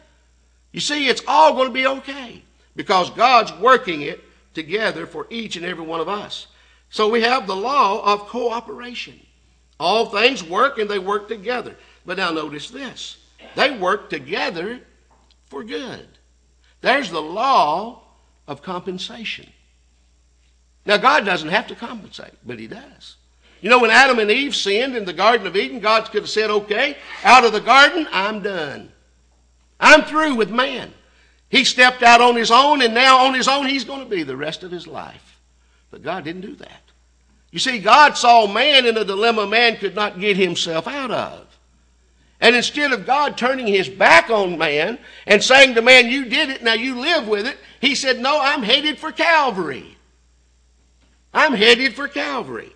You 0.73 0.81
see, 0.81 1.09
it's 1.09 1.23
all 1.27 1.55
going 1.55 1.69
to 1.69 1.75
be 1.75 1.87
okay 1.87 2.43
because 2.75 3.11
God's 3.11 3.53
working 3.55 4.03
it 4.03 4.24
together 4.55 5.07
for 5.07 5.27
each 5.31 5.57
and 5.57 5.65
every 5.65 5.85
one 5.85 6.01
of 6.01 6.09
us. 6.09 6.47
So 6.91 7.09
we 7.09 7.23
have 7.23 7.47
the 7.47 7.57
law 7.57 8.05
of 8.05 8.29
cooperation. 8.29 9.21
All 9.81 10.07
things 10.07 10.45
work 10.45 10.79
and 10.79 10.89
they 10.89 10.99
work 10.99 11.29
together. 11.29 11.77
But 12.07 12.19
now 12.19 12.31
notice 12.31 12.71
this. 12.71 13.17
They 13.57 13.77
work 13.77 14.11
together 14.11 14.81
for 15.47 15.65
good. 15.65 16.07
There's 16.81 17.11
the 17.11 17.23
law 17.23 18.03
of 18.47 18.63
compensation. 18.63 19.49
Now, 20.87 20.99
God 20.99 21.25
doesn't 21.25 21.49
have 21.49 21.67
to 21.69 21.75
compensate, 21.75 22.35
but 22.45 22.59
He 22.59 22.67
does. 22.67 23.17
You 23.61 23.71
know, 23.71 23.79
when 23.79 23.91
Adam 23.91 24.19
and 24.19 24.31
Eve 24.31 24.55
sinned 24.55 24.95
in 24.95 25.07
the 25.07 25.13
Garden 25.13 25.47
of 25.47 25.57
Eden, 25.57 25.81
God 25.81 26.05
could 26.11 26.23
have 26.23 26.31
said, 26.31 26.51
okay, 26.51 26.99
out 27.23 27.45
of 27.45 27.53
the 27.53 27.61
garden, 27.61 28.07
I'm 28.13 28.43
done. 28.43 28.93
I'm 29.81 30.03
through 30.03 30.35
with 30.35 30.51
man. 30.51 30.93
He 31.49 31.65
stepped 31.65 32.03
out 32.03 32.21
on 32.21 32.37
his 32.37 32.51
own, 32.51 32.83
and 32.83 32.95
now 32.95 33.27
on 33.27 33.35
his 33.35 33.49
own, 33.49 33.67
he's 33.67 33.85
going 33.85 34.01
to 34.01 34.11
be 34.11 34.23
the 34.23 34.37
rest 34.37 34.63
of 34.63 34.71
his 34.71 34.87
life. 34.87 35.41
But 35.91 36.03
God 36.03 36.25
didn't 36.25 36.43
do 36.43 36.57
that. 36.57 36.81
You 37.53 37.61
see, 37.61 37.79
God 37.79 38.17
saw 38.17 38.49
man 38.49 38.85
in 38.85 38.97
a 38.97 39.05
dilemma 39.05 39.47
man 39.47 39.77
could 39.77 39.95
not 39.95 40.19
get 40.19 40.37
himself 40.37 40.89
out 40.89 41.13
of. 41.13 41.47
And 42.41 42.57
instead 42.57 42.93
of 42.93 43.07
God 43.07 43.39
turning 43.39 43.69
his 43.69 43.89
back 43.89 44.29
on 44.29 44.59
man 44.59 44.99
and 45.27 45.43
saying 45.43 45.77
to 45.77 45.83
man, 45.83 46.11
You 46.11 46.25
did 46.25 46.51
it, 46.51 46.65
now 46.65 46.73
you 46.73 46.99
live 47.01 47.29
with 47.29 47.47
it, 47.47 47.57
he 47.81 47.95
said, 47.95 48.19
No, 48.19 48.41
I'm 48.41 48.63
headed 48.63 48.99
for 48.99 49.13
Calvary. 49.13 49.97
I'm 51.33 51.53
headed 51.53 51.95
for 51.95 52.09
Calvary. 52.09 52.75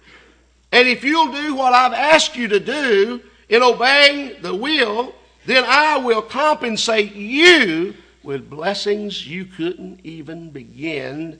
And 0.70 0.86
if 0.86 1.02
you'll 1.02 1.32
do 1.32 1.54
what 1.54 1.72
I've 1.72 1.92
asked 1.92 2.36
you 2.36 2.48
to 2.48 2.60
do 2.60 3.20
in 3.48 3.62
obeying 3.62 4.40
the 4.42 4.54
will, 4.54 5.14
then 5.46 5.64
I 5.66 5.96
will 5.98 6.22
compensate 6.22 7.14
you 7.14 7.94
with 8.22 8.50
blessings 8.50 9.26
you 9.26 9.44
couldn't 9.44 10.00
even 10.04 10.50
begin 10.50 11.38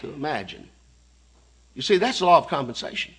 to 0.00 0.12
imagine. 0.12 0.68
You 1.74 1.82
see, 1.82 1.98
that's 1.98 2.18
the 2.18 2.26
law 2.26 2.38
of 2.38 2.48
compensation. 2.48 3.14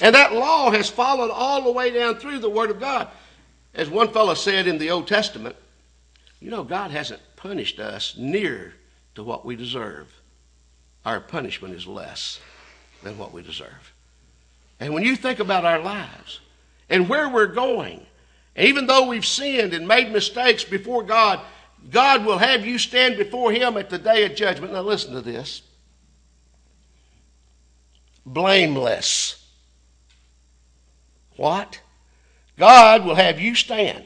And 0.00 0.14
that 0.14 0.32
law 0.32 0.70
has 0.70 0.90
followed 0.90 1.30
all 1.30 1.62
the 1.62 1.72
way 1.72 1.90
down 1.90 2.16
through 2.16 2.40
the 2.40 2.50
Word 2.50 2.70
of 2.70 2.80
God. 2.80 3.08
As 3.74 3.88
one 3.88 4.08
fellow 4.12 4.34
said 4.34 4.66
in 4.66 4.78
the 4.78 4.90
Old 4.90 5.06
Testament, 5.06 5.56
you 6.40 6.50
know, 6.50 6.64
God 6.64 6.90
hasn't 6.90 7.22
punished 7.36 7.78
us 7.78 8.14
near 8.16 8.74
to 9.14 9.22
what 9.22 9.44
we 9.44 9.56
deserve. 9.56 10.12
Our 11.04 11.20
punishment 11.20 11.74
is 11.74 11.86
less 11.86 12.40
than 13.02 13.18
what 13.18 13.32
we 13.32 13.42
deserve. 13.42 13.92
And 14.80 14.92
when 14.92 15.04
you 15.04 15.16
think 15.16 15.38
about 15.38 15.64
our 15.64 15.78
lives 15.78 16.40
and 16.90 17.08
where 17.08 17.28
we're 17.28 17.46
going, 17.46 18.06
even 18.56 18.86
though 18.86 19.08
we've 19.08 19.26
sinned 19.26 19.74
and 19.74 19.86
made 19.86 20.12
mistakes 20.12 20.64
before 20.64 21.02
God, 21.02 21.40
God 21.90 22.24
will 22.24 22.38
have 22.38 22.66
you 22.66 22.78
stand 22.78 23.16
before 23.16 23.52
Him 23.52 23.76
at 23.76 23.90
the 23.90 23.98
day 23.98 24.24
of 24.24 24.34
judgment. 24.34 24.72
Now, 24.72 24.82
listen 24.82 25.12
to 25.12 25.20
this 25.20 25.62
blameless. 28.26 29.44
What? 31.36 31.80
God 32.56 33.04
will 33.04 33.16
have 33.16 33.40
you 33.40 33.54
stand 33.54 34.04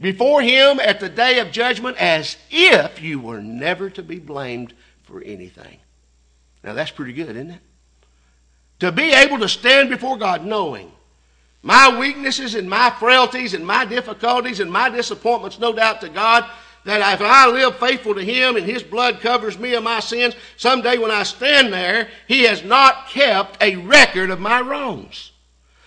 before 0.00 0.40
Him 0.40 0.80
at 0.80 1.00
the 1.00 1.08
day 1.08 1.38
of 1.40 1.50
judgment 1.50 1.96
as 1.98 2.36
if 2.50 3.02
you 3.02 3.20
were 3.20 3.42
never 3.42 3.90
to 3.90 4.02
be 4.02 4.18
blamed 4.18 4.72
for 5.02 5.20
anything. 5.22 5.78
Now, 6.62 6.74
that's 6.74 6.90
pretty 6.90 7.12
good, 7.12 7.30
isn't 7.30 7.50
it? 7.50 7.60
To 8.80 8.92
be 8.92 9.12
able 9.12 9.38
to 9.40 9.48
stand 9.48 9.90
before 9.90 10.16
God 10.16 10.44
knowing 10.44 10.90
my 11.62 11.98
weaknesses 11.98 12.54
and 12.54 12.68
my 12.70 12.90
frailties 12.90 13.52
and 13.52 13.66
my 13.66 13.84
difficulties 13.84 14.60
and 14.60 14.72
my 14.72 14.88
disappointments, 14.88 15.58
no 15.58 15.74
doubt 15.74 16.00
to 16.00 16.08
God, 16.08 16.48
that 16.84 17.14
if 17.14 17.20
I 17.20 17.46
live 17.48 17.78
faithful 17.78 18.14
to 18.14 18.24
Him 18.24 18.56
and 18.56 18.66
His 18.66 18.82
blood 18.82 19.20
covers 19.20 19.58
me 19.58 19.74
of 19.74 19.82
my 19.82 20.00
sins, 20.00 20.34
someday 20.56 20.98
when 20.98 21.10
I 21.10 21.24
stand 21.24 21.72
there, 21.72 22.08
He 22.26 22.42
has 22.44 22.64
not 22.64 23.08
kept 23.08 23.62
a 23.62 23.76
record 23.76 24.30
of 24.30 24.40
my 24.40 24.60
wrongs 24.60 25.32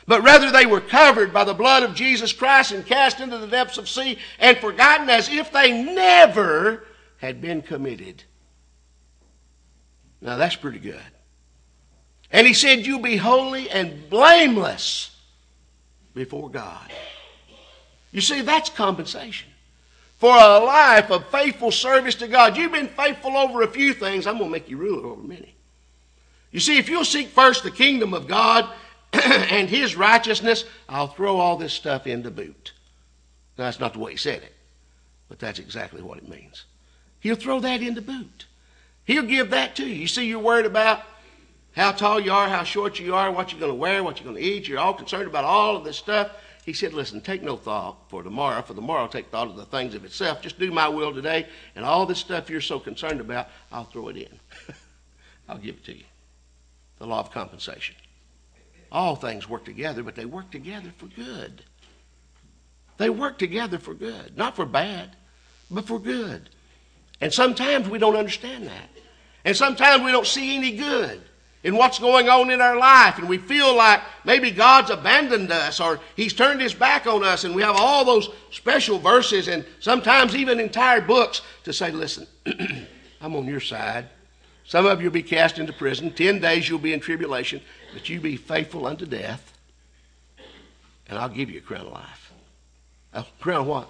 but 0.08 0.24
rather 0.24 0.52
they 0.52 0.66
were 0.66 0.82
covered 0.82 1.34
by 1.34 1.44
the 1.44 1.54
blood 1.54 1.84
of 1.84 1.96
Jesus 1.96 2.34
Christ 2.34 2.72
and 2.72 2.86
cast 2.86 3.20
into 3.20 3.38
the 3.38 3.48
depths 3.48 3.78
of 3.78 3.88
sea 3.88 4.18
and 4.40 4.58
forgotten 4.58 5.10
as 5.10 5.30
if 5.30 5.52
they 5.52 5.72
never 5.72 6.86
had 7.18 7.42
been 7.42 7.62
committed. 7.62 8.24
Now 10.22 10.38
that's 10.38 10.56
pretty 10.56 10.80
good. 10.80 11.00
And 12.32 12.46
he 12.48 12.54
said, 12.54 12.86
You'll 12.86 13.00
be 13.00 13.18
holy 13.18 13.70
and 13.70 14.10
blameless 14.10 15.16
before 16.14 16.50
God. 16.50 16.92
You 18.12 18.22
see, 18.22 18.42
that's 18.42 18.70
compensation. 18.70 19.50
For 20.24 20.38
a 20.38 20.58
life 20.58 21.12
of 21.12 21.28
faithful 21.32 21.70
service 21.70 22.16
to 22.16 22.30
God. 22.30 22.56
You've 22.56 22.72
been 22.72 22.88
faithful 22.88 23.36
over 23.36 23.62
a 23.62 23.68
few 23.68 23.94
things. 23.94 24.26
I'm 24.26 24.38
going 24.38 24.50
to 24.50 24.52
make 24.54 24.70
you 24.70 24.78
ruler 24.78 25.06
over 25.06 25.22
many. 25.22 25.54
You 26.50 26.62
see, 26.62 26.78
if 26.78 26.88
you'll 26.88 27.04
seek 27.04 27.28
first 27.28 27.64
the 27.64 27.72
kingdom 27.72 28.14
of 28.14 28.26
God 28.26 28.70
and 29.12 29.68
his 29.68 29.98
righteousness, 29.98 30.64
I'll 30.88 31.10
throw 31.10 31.36
all 31.42 31.58
this 31.58 31.74
stuff 31.74 32.08
into 32.08 32.32
boot. 32.32 32.72
Now, 33.58 33.66
that's 33.66 33.82
not 33.82 33.92
the 33.92 34.00
way 34.00 34.12
he 34.12 34.18
said 34.18 34.44
it, 34.44 34.54
but 35.28 35.40
that's 35.40 35.60
exactly 35.60 36.02
what 36.02 36.20
it 36.20 36.30
means. 36.30 36.64
He'll 37.20 37.36
throw 37.36 37.60
that 37.60 37.82
into 37.82 38.02
boot. 38.02 38.46
He'll 39.04 39.24
give 39.24 39.50
that 39.50 39.76
to 39.76 39.86
you. 39.86 39.94
You 39.94 40.08
see, 40.08 40.26
you're 40.26 40.40
worried 40.40 40.66
about 40.66 41.02
how 41.76 41.92
tall 41.92 42.22
you 42.22 42.32
are, 42.32 42.48
how 42.48 42.64
short 42.64 42.98
you 42.98 43.14
are, 43.14 43.30
what 43.30 43.52
you're 43.52 43.60
going 43.60 43.74
to 43.74 43.78
wear, 43.78 44.02
what 44.02 44.22
you're 44.22 44.32
going 44.32 44.42
to 44.42 44.50
eat. 44.50 44.70
You're 44.70 44.80
all 44.80 44.94
concerned 44.94 45.28
about 45.28 45.44
all 45.44 45.76
of 45.76 45.84
this 45.84 45.98
stuff. 45.98 46.32
He 46.66 46.74
said, 46.74 46.94
Listen, 46.94 47.20
take 47.20 47.44
no 47.44 47.58
thought 47.58 48.10
for 48.10 48.24
tomorrow, 48.24 48.62
for 48.62 48.74
tomorrow 48.74 49.08
take 49.08 49.30
thought 49.30 49.48
of 49.50 49.58
the 49.58 49.66
things 49.66 49.96
of 49.96 50.06
itself. 50.06 50.42
Just 50.42 50.60
do 50.60 50.72
my 50.72 50.88
will 50.88 51.14
today, 51.14 51.48
and 51.76 51.84
all 51.84 52.06
this 52.06 52.20
stuff 52.20 52.50
you're 52.50 52.62
so 52.62 52.80
concerned 52.80 53.20
about, 53.20 53.50
I'll 53.72 53.84
throw 53.84 54.08
it 54.08 54.18
in. 54.18 54.40
I'll 55.50 55.58
give 55.58 55.76
it 55.76 55.86
to 55.86 55.98
you. 55.98 56.06
The 57.00 57.08
law 57.08 57.20
of 57.20 57.32
compensation. 57.32 57.96
All 58.92 59.16
things 59.16 59.50
work 59.50 59.66
together, 59.66 60.04
but 60.04 60.16
they 60.16 60.26
work 60.26 60.52
together 60.52 60.94
for 60.98 61.08
good. 61.08 61.64
They 62.98 63.10
work 63.10 63.40
together 63.40 63.80
for 63.80 63.94
good, 63.94 64.38
not 64.38 64.56
for 64.56 64.66
bad, 64.66 65.16
but 65.70 65.86
for 65.86 66.00
good. 66.00 66.50
And 67.20 67.34
sometimes 67.34 67.90
we 67.90 67.98
don't 67.98 68.16
understand 68.16 68.68
that. 68.68 68.90
And 69.44 69.58
sometimes 69.58 70.04
we 70.04 70.12
don't 70.12 70.28
see 70.28 70.56
any 70.56 70.78
good 70.78 71.22
in 71.64 71.76
what's 71.76 72.00
going 72.00 72.28
on 72.30 72.52
in 72.52 72.62
our 72.62 72.78
life, 72.78 73.18
and 73.18 73.30
we 73.30 73.38
feel 73.38 73.76
like 73.76 74.02
maybe 74.26 74.52
God's 74.52 74.90
abandoned 74.90 75.52
us 75.52 75.80
or 75.80 76.00
He's 76.16 76.34
turned 76.34 76.62
His 76.62 76.74
back 76.74 77.08
on 77.08 77.24
us, 77.24 77.44
and 77.44 77.56
we 77.56 77.62
have 77.62 77.76
all 77.78 78.04
those 78.04 78.30
special 78.52 79.00
verses 79.00 79.48
and 79.48 79.66
sometimes 79.80 80.36
even 80.36 80.60
entire 80.60 81.02
books 81.02 81.42
to 81.64 81.74
say, 81.74 81.92
Listen, 81.92 82.28
I'm 83.22 83.36
on 83.36 83.46
your 83.46 83.62
side. 83.62 84.10
Some 84.66 84.86
of 84.86 85.02
you 85.02 85.08
will 85.08 85.14
be 85.14 85.24
cast 85.24 85.60
into 85.60 85.74
prison. 85.74 86.12
Ten 86.12 86.40
days 86.40 86.70
you'll 86.70 86.80
be 86.80 86.94
in 86.94 87.00
tribulation 87.00 87.62
but 87.94 88.10
you 88.10 88.20
be 88.20 88.36
faithful 88.36 88.88
unto 88.88 89.06
death, 89.06 89.54
and 91.08 91.18
I'll 91.18 91.30
give 91.30 91.50
you 91.50 91.60
a 91.60 91.62
crown 91.62 91.86
of 91.86 91.94
life. 91.94 92.34
A 93.14 93.26
crown 93.40 93.62
of 93.62 93.68
what? 93.68 93.90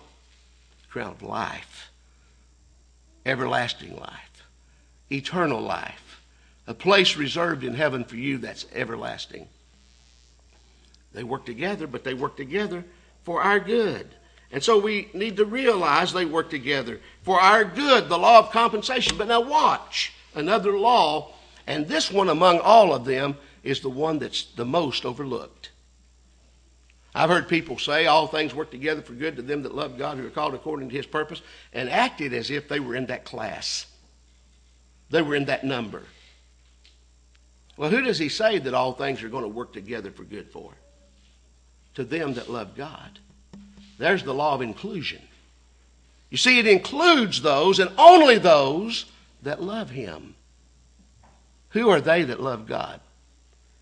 A 0.84 0.92
crown 0.92 1.12
of 1.12 1.24
life. 1.24 1.90
Everlasting 3.26 3.96
life. 3.96 4.44
Eternal 5.10 5.62
life. 5.62 6.03
A 6.68 6.74
place 6.74 7.18
reserved 7.18 7.64
in 7.64 7.74
heaven 7.74 8.04
for 8.04 8.16
you 8.16 8.38
that's 8.38 8.66
everlasting. 8.74 9.48
They 11.14 11.24
work 11.24 11.46
together, 11.46 11.88
but 11.88 12.04
they 12.04 12.14
work 12.14 12.38
together 12.38 12.84
for 13.24 13.42
our 13.42 13.60
good. 13.60 14.08
And 14.52 14.64
so 14.64 14.80
we 14.80 15.10
need 15.14 15.38
to 15.38 15.46
realize 15.46 16.14
they 16.14 16.26
work 16.26 16.50
together 16.50 17.00
for 17.24 17.40
our 17.40 17.66
good, 17.66 18.08
the 18.08 18.18
law 18.18 18.40
of 18.40 18.52
compensation. 18.52 19.18
But 19.18 19.28
now 19.28 19.42
watch 19.42 20.14
another 20.36 20.78
law, 20.78 21.34
and 21.68 21.88
this 21.88 22.12
one 22.12 22.30
among 22.30 22.60
all 22.60 22.94
of 22.94 23.06
them 23.06 23.36
is 23.64 23.80
the 23.80 23.90
one 23.90 24.20
that's 24.20 24.44
the 24.44 24.66
most 24.66 25.06
overlooked. 25.06 25.72
I've 27.16 27.30
heard 27.30 27.48
people 27.48 27.78
say 27.78 28.08
all 28.08 28.28
things 28.28 28.56
work 28.56 28.72
together 28.72 29.02
for 29.02 29.14
good 29.14 29.36
to 29.36 29.42
them 29.42 29.64
that 29.64 29.76
love 29.76 29.98
God 29.98 30.18
who 30.18 30.26
are 30.26 30.32
called 30.32 30.56
according 30.56 30.90
to 30.90 30.96
his 30.96 31.06
purpose 31.06 31.42
and 31.72 31.90
acted 31.90 32.34
as 32.34 32.50
if 32.50 32.68
they 32.68 32.80
were 32.80 32.96
in 32.96 33.06
that 33.08 33.24
class. 33.24 33.86
They 35.10 35.22
were 35.22 35.36
in 35.36 35.46
that 35.46 35.64
number. 35.64 36.04
Well, 37.78 37.90
who 37.90 38.02
does 38.02 38.20
he 38.20 38.30
say 38.30 38.60
that 38.60 38.74
all 38.74 38.94
things 38.94 39.24
are 39.24 39.30
going 39.30 39.44
to 39.44 39.50
work 39.50 39.74
together 39.74 40.12
for 40.12 40.24
good 40.24 40.52
for? 40.52 40.72
To 41.96 42.04
them 42.04 42.36
that 42.36 42.50
love 42.50 42.76
God. 42.76 43.20
There's 43.98 44.24
the 44.24 44.34
law 44.34 44.56
of 44.56 44.62
inclusion. 44.62 45.22
You 46.30 46.38
see, 46.38 46.60
it 46.60 46.68
includes 46.68 47.42
those 47.42 47.80
and 47.80 47.92
only 47.98 48.38
those 48.38 49.06
that 49.44 49.62
love 49.62 49.92
him. 49.92 50.36
Who 51.70 51.90
are 51.90 52.02
they 52.02 52.24
that 52.24 52.40
love 52.40 52.68
God? 52.68 53.00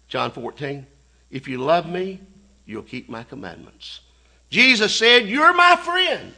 John 0.07 0.31
14, 0.31 0.85
if 1.29 1.47
you 1.47 1.57
love 1.59 1.87
me, 1.87 2.19
you'll 2.65 2.83
keep 2.83 3.09
my 3.09 3.23
commandments. 3.23 4.01
Jesus 4.49 4.93
said, 4.93 5.27
You're 5.27 5.53
my 5.53 5.77
friend 5.77 6.33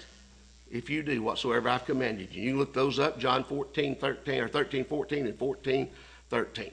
if 0.72 0.90
you 0.90 1.04
do 1.04 1.22
whatsoever 1.22 1.70
I've 1.70 1.86
commanded 1.86 2.34
you. 2.34 2.44
You 2.44 2.50
can 2.52 2.60
look 2.60 2.74
those 2.74 3.00
up, 3.00 3.20
John 3.20 3.44
14, 3.44 3.96
13, 3.96 4.42
or 4.42 4.48
13, 4.48 4.86
14, 4.86 5.28
and 5.28 5.38
14, 5.38 5.90
13. 6.30 6.72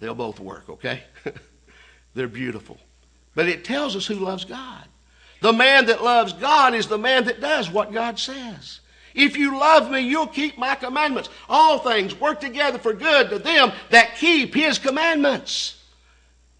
They'll 0.00 0.14
both 0.14 0.40
work, 0.40 0.68
okay? 0.68 1.02
They're 2.14 2.28
beautiful. 2.28 2.78
But 3.34 3.48
it 3.48 3.64
tells 3.64 3.96
us 3.96 4.06
who 4.06 4.16
loves 4.16 4.44
God. 4.44 4.84
The 5.40 5.52
man 5.52 5.86
that 5.86 6.02
loves 6.02 6.32
God 6.32 6.74
is 6.74 6.86
the 6.86 6.98
man 6.98 7.24
that 7.24 7.40
does 7.40 7.70
what 7.70 7.92
God 7.92 8.18
says. 8.18 8.80
If 9.14 9.36
you 9.36 9.58
love 9.58 9.90
me, 9.90 10.00
you'll 10.00 10.26
keep 10.26 10.58
my 10.58 10.74
commandments. 10.74 11.28
All 11.48 11.78
things 11.78 12.18
work 12.18 12.40
together 12.40 12.78
for 12.78 12.92
good 12.92 13.30
to 13.30 13.38
them 13.38 13.72
that 13.90 14.16
keep 14.16 14.54
his 14.54 14.78
commandments. 14.78 15.82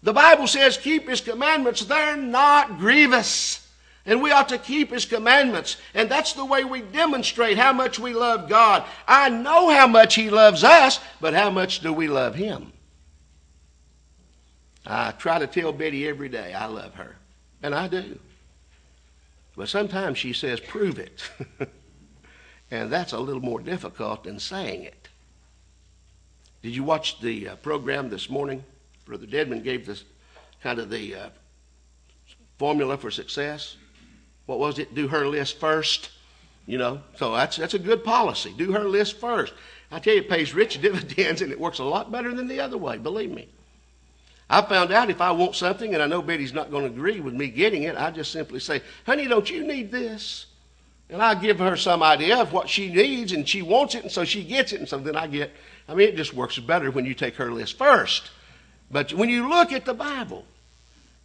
The 0.03 0.13
Bible 0.13 0.47
says, 0.47 0.77
keep 0.77 1.09
his 1.09 1.21
commandments. 1.21 1.83
They're 1.83 2.17
not 2.17 2.77
grievous. 2.77 3.65
And 4.05 4.21
we 4.21 4.31
ought 4.31 4.49
to 4.49 4.57
keep 4.57 4.91
his 4.91 5.05
commandments. 5.05 5.77
And 5.93 6.09
that's 6.09 6.33
the 6.33 6.45
way 6.45 6.63
we 6.63 6.81
demonstrate 6.81 7.57
how 7.57 7.73
much 7.73 7.99
we 7.99 8.13
love 8.13 8.49
God. 8.49 8.85
I 9.07 9.29
know 9.29 9.69
how 9.69 9.87
much 9.87 10.15
he 10.15 10.29
loves 10.29 10.63
us, 10.63 10.99
but 11.19 11.33
how 11.33 11.49
much 11.49 11.81
do 11.81 11.91
we 11.91 12.07
love 12.07 12.35
him? 12.35 12.71
I 14.85 15.11
try 15.11 15.39
to 15.39 15.47
tell 15.47 15.71
Betty 15.71 16.07
every 16.07 16.29
day 16.29 16.53
I 16.53 16.65
love 16.65 16.95
her. 16.95 17.15
And 17.61 17.75
I 17.75 17.87
do. 17.87 18.19
But 19.55 19.69
sometimes 19.69 20.17
she 20.17 20.33
says, 20.33 20.59
prove 20.59 20.99
it. 20.99 21.21
and 22.71 22.91
that's 22.91 23.13
a 23.13 23.19
little 23.19 23.41
more 23.41 23.59
difficult 23.59 24.23
than 24.23 24.39
saying 24.39 24.83
it. 24.83 25.09
Did 26.61 26.75
you 26.75 26.83
watch 26.83 27.19
the 27.19 27.49
uh, 27.49 27.55
program 27.57 28.09
this 28.09 28.29
morning? 28.29 28.63
Brother 29.05 29.25
Dedman 29.25 29.63
gave 29.63 29.85
this 29.85 30.03
kind 30.61 30.79
of 30.79 30.89
the 30.89 31.15
uh, 31.15 31.29
formula 32.57 32.97
for 32.97 33.11
success. 33.11 33.75
What 34.45 34.59
was 34.59 34.79
it? 34.79 34.93
Do 34.93 35.07
her 35.07 35.25
list 35.27 35.59
first. 35.59 36.09
You 36.65 36.77
know, 36.77 37.01
so 37.15 37.33
that's 37.33 37.57
that's 37.57 37.73
a 37.73 37.79
good 37.79 38.03
policy. 38.03 38.53
Do 38.55 38.73
her 38.73 38.83
list 38.83 39.19
first. 39.19 39.53
I 39.91 39.97
tell 39.97 40.13
you, 40.13 40.21
it 40.21 40.29
pays 40.29 40.53
rich 40.53 40.79
dividends, 40.81 41.41
and 41.41 41.51
it 41.51 41.59
works 41.59 41.79
a 41.79 41.83
lot 41.83 42.11
better 42.11 42.33
than 42.33 42.47
the 42.47 42.59
other 42.59 42.77
way. 42.77 42.97
Believe 42.97 43.31
me. 43.31 43.47
I 44.49 44.61
found 44.63 44.91
out 44.91 45.09
if 45.09 45.21
I 45.21 45.31
want 45.31 45.55
something 45.55 45.93
and 45.93 46.01
I 46.01 46.07
know 46.07 46.21
Betty's 46.21 46.53
not 46.53 46.71
going 46.71 46.83
to 46.83 46.89
agree 46.89 47.19
with 47.19 47.35
me 47.35 47.49
getting 47.49 47.83
it, 47.83 47.95
I 47.95 48.09
just 48.09 48.31
simply 48.31 48.59
say, 48.59 48.81
"Honey, 49.05 49.27
don't 49.27 49.49
you 49.49 49.65
need 49.65 49.91
this?" 49.91 50.47
And 51.09 51.21
I 51.21 51.35
give 51.35 51.59
her 51.59 51.75
some 51.75 52.03
idea 52.03 52.37
of 52.37 52.53
what 52.53 52.69
she 52.69 52.91
needs, 52.91 53.31
and 53.31 53.47
she 53.47 53.61
wants 53.61 53.95
it, 53.95 54.03
and 54.03 54.11
so 54.11 54.23
she 54.23 54.43
gets 54.43 54.73
it, 54.73 54.79
and 54.79 54.89
so 54.89 54.97
then 54.97 55.15
I 55.15 55.27
get. 55.27 55.51
I 55.87 55.95
mean, 55.95 56.09
it 56.09 56.15
just 56.15 56.33
works 56.33 56.57
better 56.59 56.91
when 56.91 57.05
you 57.05 57.13
take 57.13 57.35
her 57.35 57.51
list 57.51 57.77
first. 57.77 58.29
But 58.91 59.13
when 59.13 59.29
you 59.29 59.49
look 59.49 59.71
at 59.71 59.85
the 59.85 59.93
Bible, 59.93 60.45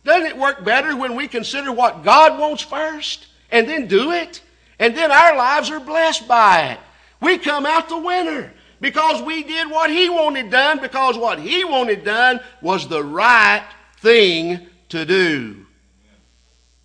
doesn't 0.04 0.26
it 0.26 0.38
work 0.38 0.64
better 0.64 0.96
when 0.96 1.16
we 1.16 1.28
consider 1.28 1.72
what 1.72 2.02
God 2.02 2.38
wants 2.38 2.62
first 2.62 3.26
and 3.50 3.68
then 3.68 3.86
do 3.86 4.12
it? 4.12 4.42
And 4.78 4.96
then 4.96 5.10
our 5.10 5.36
lives 5.36 5.70
are 5.70 5.80
blessed 5.80 6.26
by 6.28 6.72
it. 6.72 6.80
We 7.20 7.38
come 7.38 7.64
out 7.64 7.88
the 7.88 7.98
winner 7.98 8.52
because 8.84 9.22
we 9.22 9.42
did 9.42 9.70
what 9.70 9.90
He 9.90 10.10
wanted 10.10 10.50
done, 10.50 10.78
because 10.78 11.16
what 11.16 11.38
He 11.40 11.64
wanted 11.64 12.04
done 12.04 12.38
was 12.60 12.86
the 12.86 13.02
right 13.02 13.66
thing 13.96 14.60
to 14.90 15.06
do. 15.06 15.64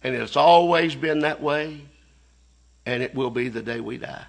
And 0.02 0.16
it's 0.16 0.38
always 0.38 0.96
been 0.96 1.20
that 1.20 1.42
way, 1.42 1.82
and 2.86 3.04
it 3.04 3.14
will 3.14 3.30
be 3.30 3.50
the 3.50 3.62
day 3.62 3.82
we 3.82 3.98
die. 3.98 4.24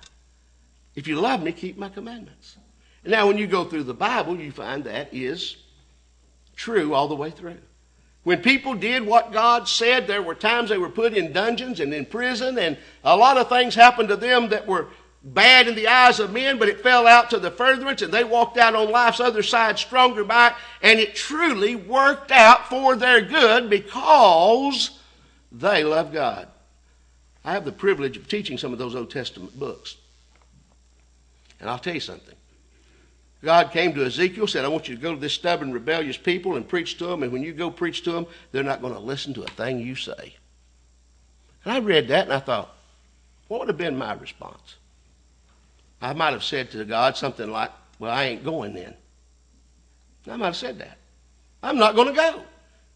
If 0.97 1.07
you 1.07 1.21
love 1.21 1.45
me, 1.45 1.53
keep 1.53 1.79
my 1.79 1.89
commandments. 1.89 2.57
And 3.05 3.13
now, 3.13 3.29
when 3.29 3.39
you 3.39 3.47
go 3.47 3.63
through 3.63 3.85
the 3.85 3.95
Bible, 3.95 4.37
you 4.37 4.51
find 4.51 4.83
that 4.83 5.15
is 5.15 5.57
true 6.57 6.93
all 6.93 7.07
the 7.07 7.15
way 7.15 7.31
through. 7.31 7.59
When 8.25 8.43
people 8.43 8.75
did 8.75 9.07
what 9.07 9.33
God 9.33 9.69
said, 9.69 10.09
there 10.09 10.23
were 10.23 10.35
times 10.35 10.71
they 10.71 10.77
were 10.77 10.91
put 10.91 11.15
in 11.15 11.33
dungeons 11.33 11.79
and 11.79 11.95
in 11.95 12.05
prison, 12.05 12.59
and 12.59 12.77
a 13.05 13.17
lot 13.17 13.39
of 13.39 13.49
things 13.49 13.77
happened 13.77 14.09
to 14.09 14.17
them 14.17 14.49
that 14.49 14.67
were 14.67 14.89
bad 15.23 15.69
in 15.69 15.75
the 15.75 15.89
eyes 15.89 16.19
of 16.19 16.33
men, 16.33 16.59
but 16.59 16.69
it 16.69 16.81
fell 16.81 17.07
out 17.07 17.31
to 17.31 17.39
the 17.39 17.51
furtherance, 17.51 18.03
and 18.03 18.13
they 18.13 18.25
walked 18.25 18.57
out 18.57 18.75
on 18.75 18.91
life's 18.91 19.21
other 19.21 19.43
side 19.43 19.79
stronger 19.79 20.25
by 20.25 20.49
it, 20.49 20.55
and 20.83 20.99
it 20.99 21.15
truly 21.15 21.77
worked 21.77 22.31
out 22.31 22.69
for 22.69 22.97
their 22.97 23.21
good 23.21 23.69
because 23.69 24.99
they 25.53 25.85
love 25.85 26.13
God. 26.13 26.49
I 27.45 27.53
have 27.53 27.65
the 27.65 27.73
privilege 27.73 28.17
of 28.17 28.29
teaching 28.29 28.59
some 28.59 28.73
of 28.73 28.79
those 28.79 28.95
Old 28.95 29.11
Testament 29.11 29.59
books. 29.59 29.97
And 31.61 31.69
I'll 31.69 31.79
tell 31.79 31.95
you 31.95 32.01
something. 32.01 32.35
God 33.43 33.71
came 33.71 33.95
to 33.95 34.05
Ezekiel, 34.05 34.47
said, 34.47 34.65
I 34.65 34.69
want 34.69 34.89
you 34.89 34.95
to 34.95 35.01
go 35.01 35.15
to 35.15 35.21
this 35.21 35.33
stubborn, 35.33 35.73
rebellious 35.73 36.19
people 36.19 36.57
and 36.57 36.69
preach 36.69 36.99
to 36.99 37.07
them. 37.07 37.23
And 37.23 37.33
when 37.33 37.43
you 37.43 37.53
go 37.53 37.71
preach 37.71 38.03
to 38.03 38.13
them, 38.13 38.27
they're 38.53 38.63
not 38.63 38.83
going 38.83 38.93
to 38.93 39.01
listen 39.01 39.33
to 39.35 39.43
a 39.43 39.49
thing 39.49 39.79
you 39.79 39.97
say. 39.97 40.35
And 41.65 41.73
I 41.73 41.79
read 41.79 42.09
that 42.09 42.25
and 42.25 42.35
I 42.35 42.39
thought, 42.39 42.75
what 43.49 43.61
would 43.61 43.69
have 43.69 43.79
been 43.79 43.97
my 43.97 44.13
response? 44.13 44.77
I 46.01 46.13
might 46.13 46.33
have 46.33 46.45
said 46.45 46.71
to 46.73 46.85
God 46.85 47.17
something 47.17 47.51
like, 47.51 47.71
Well, 47.99 48.11
I 48.11 48.25
ain't 48.25 48.45
going 48.45 48.75
then. 48.75 48.95
I 50.29 50.37
might 50.37 50.47
have 50.47 50.57
said 50.57 50.79
that. 50.79 50.99
I'm 51.63 51.79
not 51.79 51.95
going 51.95 52.09
to 52.09 52.15
go. 52.15 52.43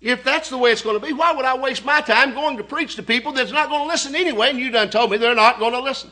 If 0.01 0.23
that's 0.23 0.51
the 0.51 0.59
way 0.59 0.71
it's 0.71 0.83
going 0.83 1.01
to 1.01 1.07
be, 1.07 1.13
why 1.13 1.33
would 1.33 1.45
I 1.45 1.57
waste 1.57 1.85
my 1.85 2.01
time 2.01 2.35
going 2.35 2.59
to 2.59 2.65
preach 2.65 2.97
to 2.97 3.03
people 3.03 3.33
that's 3.33 3.53
not 3.53 3.71
going 3.71 3.83
to 3.83 3.89
listen 3.89 4.15
anyway? 4.15 4.51
And 4.51 4.59
you 4.59 4.71
done 4.71 4.91
told 4.91 5.11
me 5.11 5.17
they're 5.17 5.35
not 5.35 5.59
going 5.59 5.73
to 5.73 5.81
listen. 5.81 6.11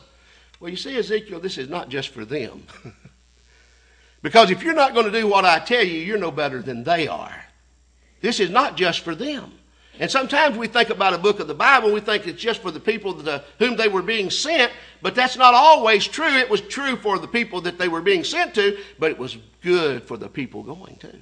Well, 0.59 0.71
you 0.71 0.77
see, 0.77 0.97
Ezekiel, 0.97 1.39
this 1.39 1.57
is 1.57 1.69
not 1.69 1.89
just 1.89 2.09
for 2.09 2.25
them. 2.25 2.63
Because 4.23 4.49
if 4.49 4.63
you're 4.63 4.73
not 4.73 4.93
going 4.93 5.05
to 5.05 5.11
do 5.11 5.27
what 5.27 5.45
I 5.45 5.59
tell 5.59 5.83
you, 5.83 5.99
you're 5.99 6.17
no 6.17 6.31
better 6.31 6.61
than 6.61 6.83
they 6.83 7.07
are. 7.07 7.43
This 8.21 8.39
is 8.39 8.49
not 8.49 8.77
just 8.77 9.01
for 9.01 9.13
them. 9.13 9.51
And 9.99 10.09
sometimes 10.09 10.57
we 10.57 10.67
think 10.67 10.89
about 10.89 11.13
a 11.13 11.19
book 11.19 11.39
of 11.39 11.47
the 11.47 11.53
Bible, 11.53 11.93
we 11.93 11.99
think 11.99 12.25
it's 12.25 12.41
just 12.41 12.61
for 12.61 12.71
the 12.71 12.79
people 12.79 13.13
to 13.13 13.31
uh, 13.31 13.43
whom 13.59 13.75
they 13.75 13.87
were 13.87 14.01
being 14.01 14.31
sent, 14.31 14.71
but 15.01 15.13
that's 15.13 15.37
not 15.37 15.53
always 15.53 16.07
true. 16.07 16.25
It 16.25 16.49
was 16.49 16.61
true 16.61 16.95
for 16.95 17.19
the 17.19 17.27
people 17.27 17.61
that 17.61 17.77
they 17.77 17.87
were 17.87 18.01
being 18.01 18.23
sent 18.23 18.55
to, 18.55 18.77
but 18.97 19.11
it 19.11 19.19
was 19.19 19.37
good 19.61 20.03
for 20.03 20.17
the 20.17 20.27
people 20.27 20.63
going 20.63 20.95
to. 20.97 21.13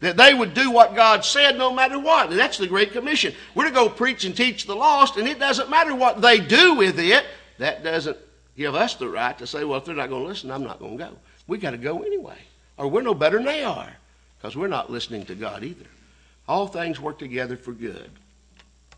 That 0.00 0.16
they 0.16 0.34
would 0.34 0.54
do 0.54 0.70
what 0.70 0.94
God 0.94 1.24
said 1.24 1.56
no 1.56 1.72
matter 1.72 1.98
what. 1.98 2.30
And 2.30 2.38
that's 2.38 2.58
the 2.58 2.66
Great 2.66 2.92
Commission. 2.92 3.34
We're 3.54 3.66
to 3.66 3.70
go 3.70 3.88
preach 3.88 4.24
and 4.24 4.36
teach 4.36 4.66
the 4.66 4.74
lost, 4.74 5.16
and 5.16 5.28
it 5.28 5.38
doesn't 5.38 5.70
matter 5.70 5.94
what 5.94 6.20
they 6.20 6.38
do 6.38 6.74
with 6.74 6.98
it. 6.98 7.24
That 7.58 7.82
doesn't 7.82 8.16
give 8.56 8.74
us 8.74 8.94
the 8.94 9.08
right 9.08 9.36
to 9.38 9.46
say, 9.46 9.64
well, 9.64 9.78
if 9.78 9.84
they're 9.84 9.94
not 9.94 10.08
going 10.08 10.22
to 10.22 10.28
listen, 10.28 10.50
I'm 10.50 10.64
not 10.64 10.78
going 10.78 10.98
to 10.98 11.04
go. 11.04 11.10
We 11.46 11.58
got 11.58 11.70
to 11.70 11.78
go 11.78 12.02
anyway. 12.02 12.38
Or 12.78 12.88
we're 12.88 13.02
no 13.02 13.14
better 13.14 13.36
than 13.36 13.46
they 13.46 13.64
are 13.64 13.90
because 14.38 14.56
we're 14.56 14.66
not 14.66 14.90
listening 14.90 15.24
to 15.26 15.34
God 15.34 15.62
either. 15.62 15.86
All 16.48 16.66
things 16.66 17.00
work 17.00 17.18
together 17.18 17.56
for 17.56 17.72
good. 17.72 18.10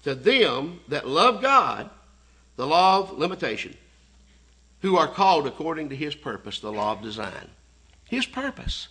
To 0.04 0.14
them 0.14 0.80
that 0.88 1.08
love 1.08 1.42
God, 1.42 1.90
the 2.56 2.66
law 2.66 2.98
of 2.98 3.18
limitation, 3.18 3.76
who 4.80 4.96
are 4.96 5.08
called 5.08 5.46
according 5.46 5.88
to 5.88 5.96
his 5.96 6.14
purpose, 6.14 6.60
the 6.60 6.72
law 6.72 6.92
of 6.92 7.02
design. 7.02 7.48
His 8.04 8.26
purpose, 8.26 8.88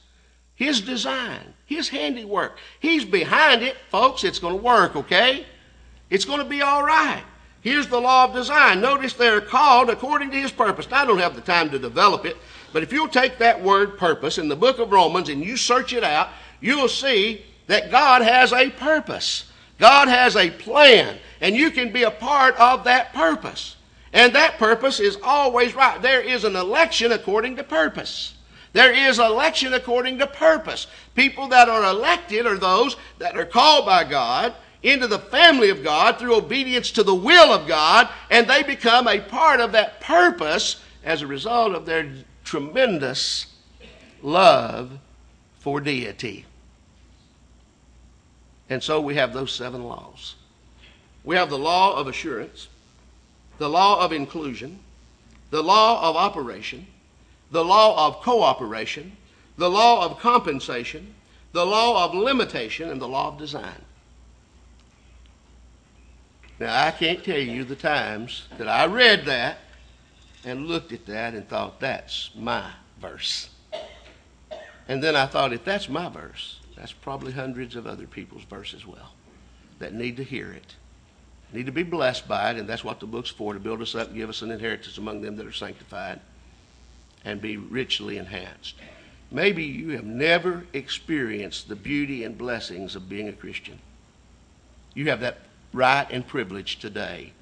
his 0.56 0.82
design, 0.82 1.54
his 1.66 1.90
handiwork. 1.90 2.58
He's 2.80 3.06
behind 3.06 3.64
it, 3.64 3.78
folks. 3.90 4.24
It's 4.24 4.40
going 4.40 4.58
to 4.58 4.64
work, 4.64 4.96
okay? 4.96 5.46
It's 6.10 6.26
going 6.26 6.40
to 6.40 6.46
be 6.46 6.62
all 6.62 6.84
right. 6.84 7.24
Here's 7.62 7.88
the 7.88 8.00
law 8.00 8.26
of 8.26 8.34
design. 8.34 8.82
Notice 8.82 9.14
they're 9.14 9.42
called 9.42 9.90
according 9.90 10.32
to 10.32 10.38
his 10.38 10.52
purpose. 10.52 10.90
Now, 10.90 11.04
I 11.04 11.06
don't 11.06 11.20
have 11.20 11.36
the 11.36 11.42
time 11.42 11.70
to 11.72 11.80
develop 11.80 12.26
it, 12.26 12.38
but 12.72 12.84
if 12.84 12.94
you'll 12.94 13.08
take 13.08 13.38
that 13.40 13.62
word 13.62 13.98
purpose 13.98 14.38
in 14.38 14.48
the 14.48 14.56
book 14.56 14.80
of 14.80 14.92
Romans 14.92 15.30
and 15.30 15.44
you 15.44 15.58
search 15.58 15.94
it 15.94 16.04
out, 16.04 16.30
you'll 16.62 16.88
see 16.88 17.44
that 17.68 17.92
God 17.92 18.22
has 18.22 18.52
a 18.52 18.70
purpose. 18.70 19.46
God 19.80 20.08
has 20.08 20.36
a 20.36 20.50
plan, 20.50 21.18
and 21.40 21.56
you 21.56 21.70
can 21.70 21.92
be 21.92 22.04
a 22.04 22.12
part 22.12 22.56
of 22.58 22.86
that 22.86 23.14
purpose. 23.14 23.76
And 24.14 24.34
that 24.34 24.58
purpose 24.58 25.00
is 25.00 25.18
always 25.22 25.76
right. 25.76 26.02
There 26.02 26.22
is 26.22 26.44
an 26.44 26.56
election 26.56 27.12
according 27.12 27.58
to 27.58 27.64
purpose. 27.64 28.34
There 28.74 28.94
is 28.94 29.20
election 29.20 29.74
according 29.74 30.18
to 30.20 30.28
purpose. 30.28 30.88
People 31.16 31.48
that 31.50 31.70
are 31.70 31.84
elected 31.84 32.46
are 32.46 32.58
those 32.58 32.96
that 33.20 33.38
are 33.38 33.46
called 33.46 33.86
by 33.86 34.04
God 34.04 34.56
into 34.84 35.08
the 35.08 35.20
family 35.20 35.70
of 35.70 35.84
God 35.84 36.18
through 36.18 36.36
obedience 36.36 36.92
to 36.92 37.04
the 37.04 37.16
will 37.16 37.52
of 37.52 37.68
God, 37.68 38.10
and 38.30 38.48
they 38.48 38.64
become 38.64 39.08
a 39.08 39.20
part 39.20 39.60
of 39.60 39.72
that 39.74 40.02
purpose 40.02 40.82
as 41.04 41.22
a 41.22 41.28
result 41.28 41.74
of 41.74 41.86
their 41.86 42.10
tremendous 42.44 43.48
love 44.22 45.00
for 45.60 45.82
deity. 45.82 46.46
And 48.70 48.84
so 48.84 49.00
we 49.00 49.16
have 49.16 49.34
those 49.34 49.52
seven 49.52 49.84
laws. 49.84 50.36
We 51.24 51.36
have 51.36 51.50
the 51.50 51.58
law 51.58 51.96
of 51.98 52.08
assurance, 52.08 52.68
the 53.58 53.70
law 53.70 54.04
of 54.04 54.12
inclusion, 54.12 54.80
the 55.50 55.64
law 55.64 56.10
of 56.10 56.16
operation, 56.16 56.88
the 57.52 57.64
law 57.64 58.08
of 58.08 58.22
cooperation, 58.22 59.16
the 59.58 59.70
law 59.70 60.06
of 60.06 60.20
compensation, 60.20 61.14
the 61.54 61.66
law 61.66 62.06
of 62.06 62.14
limitation, 62.14 62.90
and 62.90 63.02
the 63.02 63.08
law 63.08 63.30
of 63.30 63.38
design. 63.38 63.82
Now, 66.60 66.86
I 66.86 66.92
can't 66.92 67.24
tell 67.24 67.40
you 67.40 67.64
the 67.64 67.76
times 67.76 68.48
that 68.58 68.68
I 68.68 68.86
read 68.86 69.26
that 69.26 69.60
and 70.44 70.68
looked 70.68 70.92
at 70.92 71.06
that 71.06 71.34
and 71.34 71.48
thought, 71.48 71.80
that's 71.80 72.32
my 72.36 72.72
verse. 73.00 73.50
And 74.88 75.04
then 75.04 75.16
I 75.16 75.26
thought, 75.26 75.54
if 75.54 75.64
that's 75.64 75.90
my 75.90 76.10
verse, 76.10 76.60
that's 76.78 76.94
probably 76.94 77.32
hundreds 77.32 77.76
of 77.76 77.88
other 77.88 78.06
people's 78.06 78.44
verse 78.44 78.74
as 78.74 78.86
well 78.86 79.14
that 79.80 79.94
need 79.94 80.18
to 80.18 80.24
hear 80.24 80.52
it, 80.52 80.76
need 81.54 81.66
to 81.66 81.72
be 81.72 81.84
blessed 81.84 82.28
by 82.28 82.52
it, 82.52 82.58
and 82.58 82.68
that's 82.68 82.84
what 82.84 83.00
the 83.00 83.06
book's 83.06 83.30
for 83.30 83.54
to 83.54 83.60
build 83.60 83.82
us 83.82 83.96
up, 83.96 84.14
give 84.14 84.30
us 84.30 84.42
an 84.42 84.52
inheritance 84.52 84.98
among 84.98 85.22
them 85.22 85.36
that 85.36 85.46
are 85.46 85.52
sanctified, 85.52 86.20
and 87.26 87.42
be 87.42 87.58
richly 87.58 88.18
enhanced. 88.18 88.76
Maybe 89.30 89.64
you 89.64 89.90
have 89.92 90.06
never 90.06 90.66
experienced 90.74 91.68
the 91.68 91.76
beauty 91.76 92.24
and 92.24 92.38
blessings 92.38 92.96
of 92.96 93.10
being 93.10 93.28
a 93.28 93.34
Christian. 93.34 93.80
You 94.94 95.10
have 95.10 95.20
that 95.20 95.40
right 95.74 96.08
and 96.10 96.26
privilege 96.26 96.80
today 96.80 97.34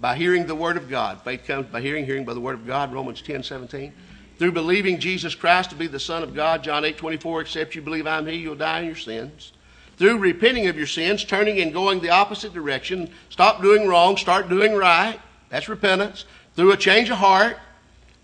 by 0.00 0.16
hearing 0.16 0.46
the 0.46 0.54
Word 0.54 0.76
of 0.76 0.88
God. 0.88 1.20
Faith 1.22 1.44
comes 1.44 1.66
by 1.66 1.80
hearing, 1.80 2.06
hearing 2.06 2.24
by 2.24 2.34
the 2.34 2.40
Word 2.40 2.54
of 2.54 2.66
God, 2.66 2.92
Romans 2.92 3.20
10 3.20 3.42
17. 3.42 3.92
Through 4.38 4.52
believing 4.52 4.98
Jesus 4.98 5.34
Christ 5.34 5.70
to 5.70 5.76
be 5.76 5.86
the 5.86 6.00
Son 6.00 6.22
of 6.22 6.34
God, 6.34 6.64
John 6.64 6.84
8 6.84 6.96
24, 6.96 7.42
except 7.42 7.74
you 7.74 7.82
believe 7.82 8.06
I'm 8.06 8.26
He, 8.26 8.36
you'll 8.36 8.56
die 8.56 8.80
in 8.80 8.86
your 8.86 8.96
sins. 8.96 9.52
Through 9.96 10.18
repenting 10.18 10.66
of 10.66 10.76
your 10.76 10.88
sins, 10.88 11.24
turning 11.24 11.60
and 11.60 11.72
going 11.72 12.00
the 12.00 12.10
opposite 12.10 12.52
direction, 12.52 13.10
stop 13.30 13.62
doing 13.62 13.86
wrong, 13.86 14.16
start 14.16 14.48
doing 14.48 14.74
right. 14.74 15.20
That's 15.50 15.68
repentance. 15.68 16.24
Through 16.56 16.72
a 16.72 16.76
change 16.76 17.10
of 17.10 17.18
heart, 17.18 17.58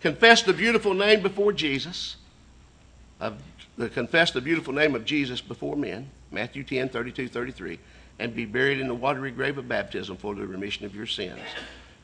confess 0.00 0.42
the 0.42 0.52
beautiful 0.52 0.94
name 0.94 1.22
before 1.22 1.52
Jesus. 1.52 2.16
Uh, 3.20 3.32
confess 3.94 4.32
the 4.32 4.40
beautiful 4.40 4.72
name 4.72 4.96
of 4.96 5.04
Jesus 5.04 5.40
before 5.40 5.76
men. 5.76 6.10
Matthew 6.32 6.64
10 6.64 6.88
32 6.88 7.28
33 7.28 7.78
and 8.20 8.34
be 8.34 8.44
buried 8.44 8.78
in 8.78 8.86
the 8.86 8.94
watery 8.94 9.30
grave 9.30 9.58
of 9.58 9.66
baptism 9.66 10.16
for 10.16 10.34
the 10.34 10.46
remission 10.46 10.84
of 10.84 10.94
your 10.94 11.06
sins. 11.06 11.40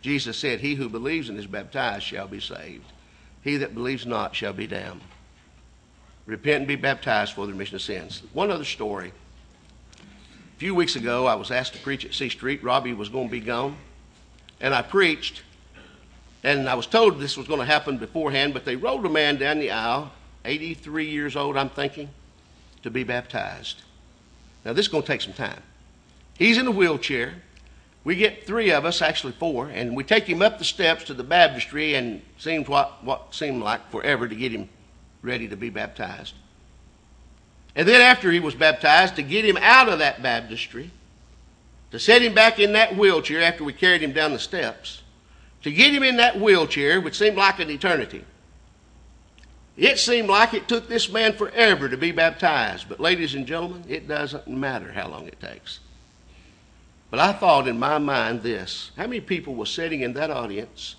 Jesus 0.01 0.39
said, 0.39 0.61
He 0.61 0.75
who 0.75 0.89
believes 0.89 1.29
and 1.29 1.39
is 1.39 1.47
baptized 1.47 2.05
shall 2.05 2.27
be 2.27 2.41
saved. 2.41 2.91
He 3.47 3.59
that 3.59 3.75
believes 3.75 4.05
not 4.05 4.35
shall 4.35 4.53
be 4.53 4.67
damned. 4.67 5.03
Repent 6.27 6.59
and 6.59 6.67
be 6.67 6.75
baptized 6.75 7.35
for 7.35 7.47
the 7.47 7.53
remission 7.53 7.77
of 7.77 7.83
sins. 7.83 8.25
One 8.33 8.51
other 8.51 8.65
story. 8.65 9.13
A 10.01 10.59
few 10.59 10.75
weeks 10.75 10.97
ago, 10.97 11.27
I 11.27 11.37
was 11.37 11.53
asked 11.53 11.73
to 11.75 11.79
preach 11.79 12.05
at 12.05 12.13
C 12.13 12.29
Street. 12.29 12.65
Robbie 12.65 12.93
was 12.93 13.09
going 13.09 13.29
to 13.29 13.31
be 13.31 13.39
gone. 13.39 13.77
And 14.61 14.75
I 14.75 14.83
preached. 14.83 15.45
And 16.43 16.69
I 16.69 16.75
was 16.75 16.89
told 16.89 17.21
this 17.21 17.37
was 17.37 17.47
going 17.47 17.61
to 17.61 17.67
happen 17.67 17.99
beforehand, 17.99 18.53
but 18.53 18.65
they 18.65 18.75
rolled 18.75 19.07
a 19.07 19.09
man 19.09 19.37
down 19.37 19.61
the 19.61 19.71
aisle, 19.71 20.11
83 20.45 21.09
years 21.09 21.37
old, 21.37 21.57
I'm 21.57 21.71
thinking, 21.71 22.09
to 22.83 22.91
be 22.91 23.05
baptized. 23.05 23.83
Now, 24.65 24.73
this 24.73 24.87
is 24.87 24.91
going 24.91 25.05
to 25.05 25.07
take 25.07 25.21
some 25.21 25.35
time. 25.35 25.63
He's 26.37 26.59
in 26.59 26.67
a 26.67 26.73
wheelchair. 26.73 27.35
We 28.07 28.15
get 28.15 28.47
three 28.47 28.71
of 28.71 28.85
us, 28.85 29.03
actually 29.03 29.33
four, 29.33 29.69
and 29.69 29.97
we 29.97 30.05
take 30.05 30.29
him 30.29 30.41
up 30.41 30.61
the 30.61 30.65
steps 30.65 31.03
to 31.07 31.15
the 31.15 31.25
baptistry, 31.25 31.95
and 31.95 32.23
seemed 32.39 32.69
what, 32.69 33.03
what 33.03 33.35
seemed 33.35 33.65
like 33.65 33.91
forever 33.91 34.29
to 34.29 34.35
get 34.37 34.53
him 34.53 34.69
ready 35.23 35.49
to 35.49 35.57
be 35.57 35.71
baptized. 35.71 36.35
And 37.75 37.89
then 37.89 38.01
after 38.01 38.31
he 38.31 38.39
was 38.39 38.55
baptized, 38.55 39.17
to 39.17 39.23
get 39.23 39.45
him 39.45 39.57
out 39.57 39.89
of 39.89 39.99
that 39.99 40.23
baptistry, 40.23 40.93
to 41.91 41.99
set 41.99 42.23
him 42.23 42.33
back 42.33 42.61
in 42.61 42.75
that 42.75 42.97
wheelchair 42.97 43.43
after 43.43 43.65
we 43.65 43.73
carried 43.73 44.03
him 44.03 44.13
down 44.13 44.33
the 44.33 44.39
steps, 44.39 45.03
to 45.65 45.73
get 45.73 45.93
him 45.93 46.05
in 46.05 46.19
that 46.19 46.41
wheelchair, 46.41 47.01
which 47.01 47.19
seemed 47.19 47.37
like 47.37 47.59
an 47.59 47.71
eternity. 47.71 48.25
It 49.77 49.99
seemed 49.99 50.29
like 50.29 50.55
it 50.55 50.69
took 50.69 50.87
this 50.89 51.11
man 51.11 51.33
forever 51.33 51.89
to 51.89 51.97
be 51.97 52.13
baptized. 52.13 52.89
But, 52.89 53.01
ladies 53.01 53.35
and 53.35 53.49
gentlemen, 53.49 53.83
it 53.89 54.07
doesn't 54.07 54.47
matter 54.47 54.93
how 54.93 55.09
long 55.09 55.27
it 55.27 55.41
takes. 55.41 55.81
But 57.11 57.21
I 57.21 57.33
thought 57.33 57.69
in 57.69 57.79
my 57.79 57.99
mind 57.99 58.43
this 58.43 58.91
how 58.97 59.05
many 59.05 59.21
people 59.21 59.55
were 59.55 59.67
sitting 59.67 60.01
in 60.01 60.13
that 60.15 60.31
audience 60.31 60.97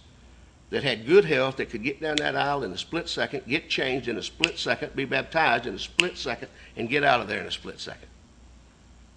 that 0.70 0.84
had 0.84 1.06
good 1.06 1.26
health 1.26 1.58
that 1.58 1.70
could 1.70 1.84
get 1.84 2.02
down 2.02 2.16
that 2.18 2.36
aisle 2.36 2.64
in 2.64 2.72
a 2.72 2.78
split 2.78 3.08
second, 3.08 3.46
get 3.48 3.70
changed 3.70 4.08
in 4.08 4.18
a 4.18 4.24
split 4.24 4.58
second, 4.58 4.96
be 4.96 5.06
baptized 5.06 5.66
in 5.66 5.74
a 5.74 5.80
split 5.80 6.18
second, 6.18 6.50
and 6.76 6.90
get 6.90 7.04
out 7.04 7.22
of 7.22 7.28
there 7.28 7.40
in 7.40 7.46
a 7.46 7.52
split 7.52 7.80
second? 7.80 8.08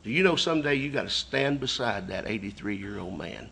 Do 0.03 0.11
you 0.11 0.23
know 0.23 0.37
someday 0.37 0.77
you 0.77 0.91
got 0.91 1.03
to 1.03 1.11
stand 1.11 1.61
beside 1.61 2.09
that 2.09 2.27
83 2.27 2.77
year 2.77 2.99
old 2.99 3.19
man? 3.19 3.51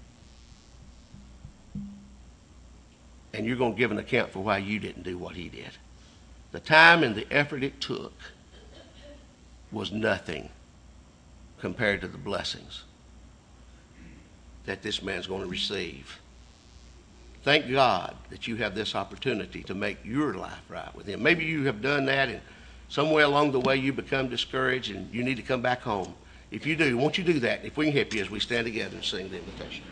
And 3.35 3.47
you're 3.47 3.57
going 3.57 3.75
to 3.75 3.79
give 3.79 3.91
an 3.91 3.99
account 3.99 4.31
for 4.33 4.41
why 4.41 4.59
you 4.59 4.79
didn't 4.79 5.03
do 5.03 5.19
what 5.19 5.35
he 5.35 5.49
did. 5.49 5.71
The 6.51 6.61
time 6.61 7.03
and 7.03 7.15
the 7.15 7.31
effort 7.31 7.63
it 7.63 7.81
took 7.81 8.15
was 9.71 9.93
nothing 9.93 10.49
compared 11.61 12.01
to 12.01 12.09
the 12.09 12.17
blessings 12.19 12.85
that 14.69 14.83
this 14.83 15.03
man's 15.03 15.27
going 15.27 15.41
to 15.41 15.49
receive. 15.49 16.21
Thank 17.43 17.71
God 17.71 18.15
that 18.29 18.47
you 18.47 18.57
have 18.57 18.75
this 18.75 18.95
opportunity 18.95 19.63
to 19.63 19.75
make 19.75 19.97
your 20.05 20.35
life 20.35 20.61
right 20.69 20.95
with 20.95 21.07
Him. 21.07 21.23
Maybe 21.23 21.47
you 21.47 21.65
have 21.65 21.81
done 21.81 22.05
that, 22.05 22.29
and 22.29 22.43
somewhere 22.91 23.25
along 23.25 23.53
the 23.53 23.61
way 23.61 23.77
you 23.77 23.95
become 23.95 24.29
discouraged 24.29 24.91
and 24.91 25.13
you 25.13 25.25
need 25.25 25.39
to 25.39 25.43
come 25.43 25.63
back 25.63 25.81
home. 25.81 26.15
If 26.51 26.67
you 26.67 26.77
do, 26.77 26.99
won't 26.99 27.17
you 27.17 27.25
do 27.25 27.41
that? 27.41 27.65
If 27.65 27.79
we 27.79 27.87
can 27.87 27.97
help 27.97 28.13
you 28.13 28.21
as 28.21 28.29
we 28.29 28.41
stand 28.41 28.67
together 28.67 28.97
and 28.97 29.05
sing 29.05 29.31
the 29.31 29.39
invitation. 29.39 29.85